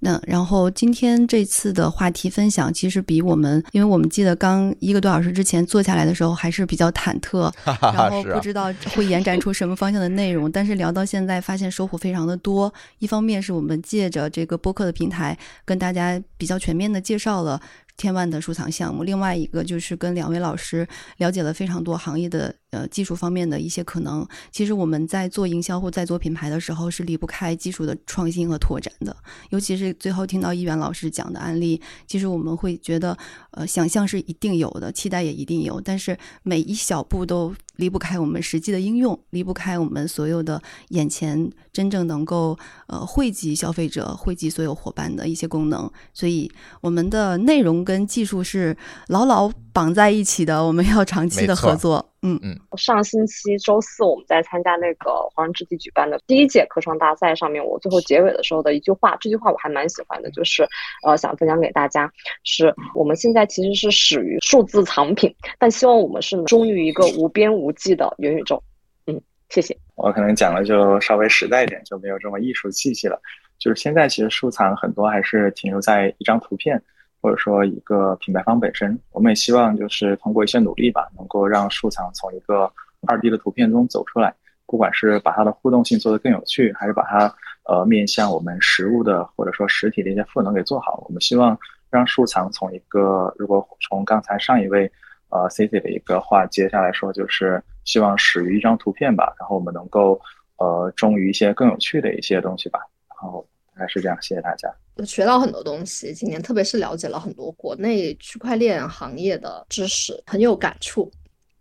[0.00, 10.50] 那然后今天这次的话题分享，其实比我们，因为我们记得刚一个多小时之前坐下来的时候还是比较忐忑， 然 后不知道会延展出什么方向的内容。
[10.50, 12.72] 但是聊到现在，发现收获非常的多。
[13.00, 17.60] 一方面是我们借着这个播客的平台，跟大家比较全面的介绍了。
[17.98, 20.88] 千万的收藏项目，另外一个就是跟两位老师
[21.18, 24.26] 了解了非常多行业的呃技术方面的一些可能。
[24.50, 29.14] 其实我们在做营销或在做品牌的时候，是离不开技术的创新和拓展的。
[29.50, 33.18] 尤其是最后听到一元老师讲的案例，其实我们会觉得，
[33.50, 37.54] 呃，想象是一定有的，期待也一定有，但是每一小步都。
[37.78, 42.56] 离不开我们实际的应用，离不开我们所有的眼前真正能够
[42.86, 45.90] 呃惠及消费者、惠及所有伙伴的一些功能。
[46.12, 46.50] 所以，
[46.80, 48.76] 我们的内容跟技术是
[49.08, 52.12] 牢牢绑在一起的，我们要长期的合作。
[52.20, 52.58] 嗯嗯。
[52.76, 60.68] 上星期周四，我们在参加那个华人之地举办的第一届科创大赛上面，我最后结尾的时候的一句话，这句话我还蛮喜欢的，就是
[61.06, 62.12] 呃想分享给大家，
[62.44, 67.72] 是我们现在其实是始于数字藏品，但希望我们是忠于一个无边无。
[67.78, 68.60] 际的元宇宙，
[69.06, 69.78] 嗯，谢谢。
[69.94, 73.16] 我可能讲的就稍微实在一点，就没有这么艺术气息了。
[73.56, 76.82] 就是现在其实收藏很多还是停留在一张图片，
[77.20, 78.98] 或者说一个品牌方本身。
[79.12, 82.70] 我们也希望就是通过一些努力吧，能够让收藏从一个
[83.06, 84.34] 二 D 的图片中走出来。
[84.66, 91.02] 不管是把它的互动性做得更有趣，还是把它呃面向我们实物的或者说实体的一些赋能给做好。
[91.06, 91.58] 我们希望
[91.90, 94.90] 让收藏从一个，如果从刚才上一位。
[95.30, 100.18] 呃，C C 的一个话，接下来说就是希望始于一张图片吧，然后我们能够
[100.56, 103.46] 呃忠于一些更有趣的一些东西吧，然后
[103.78, 104.68] 大概是这样，谢谢大家。
[104.96, 111.08] 我学到很多东西，今年特别是了解了很多国内区块链行业的知识，很有感触，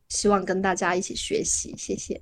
[0.10, 2.20] 希望跟大家一起学习，谢谢。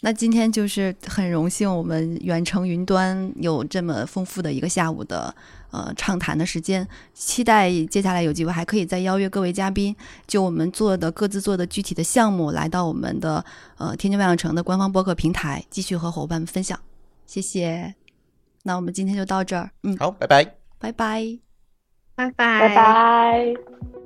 [0.00, 5.34] 那今天就是很荣幸，我们远程云端有这么丰富的一个下午的。
[5.72, 9.94] 呃，畅谈的时间，期待接下来有机会还可以再邀约各位嘉宾，
[10.26, 13.44] 就我们做的各自做的具体的项目，来到我们的
[13.76, 16.80] 呃天津万象城的官方播客平台，继续和伙伴们分享。
[17.26, 18.05] 谢谢。
[18.66, 20.44] 那我们今天就到这儿，嗯，好，拜拜，
[20.80, 21.38] 拜拜，
[22.16, 24.05] 拜拜，拜拜。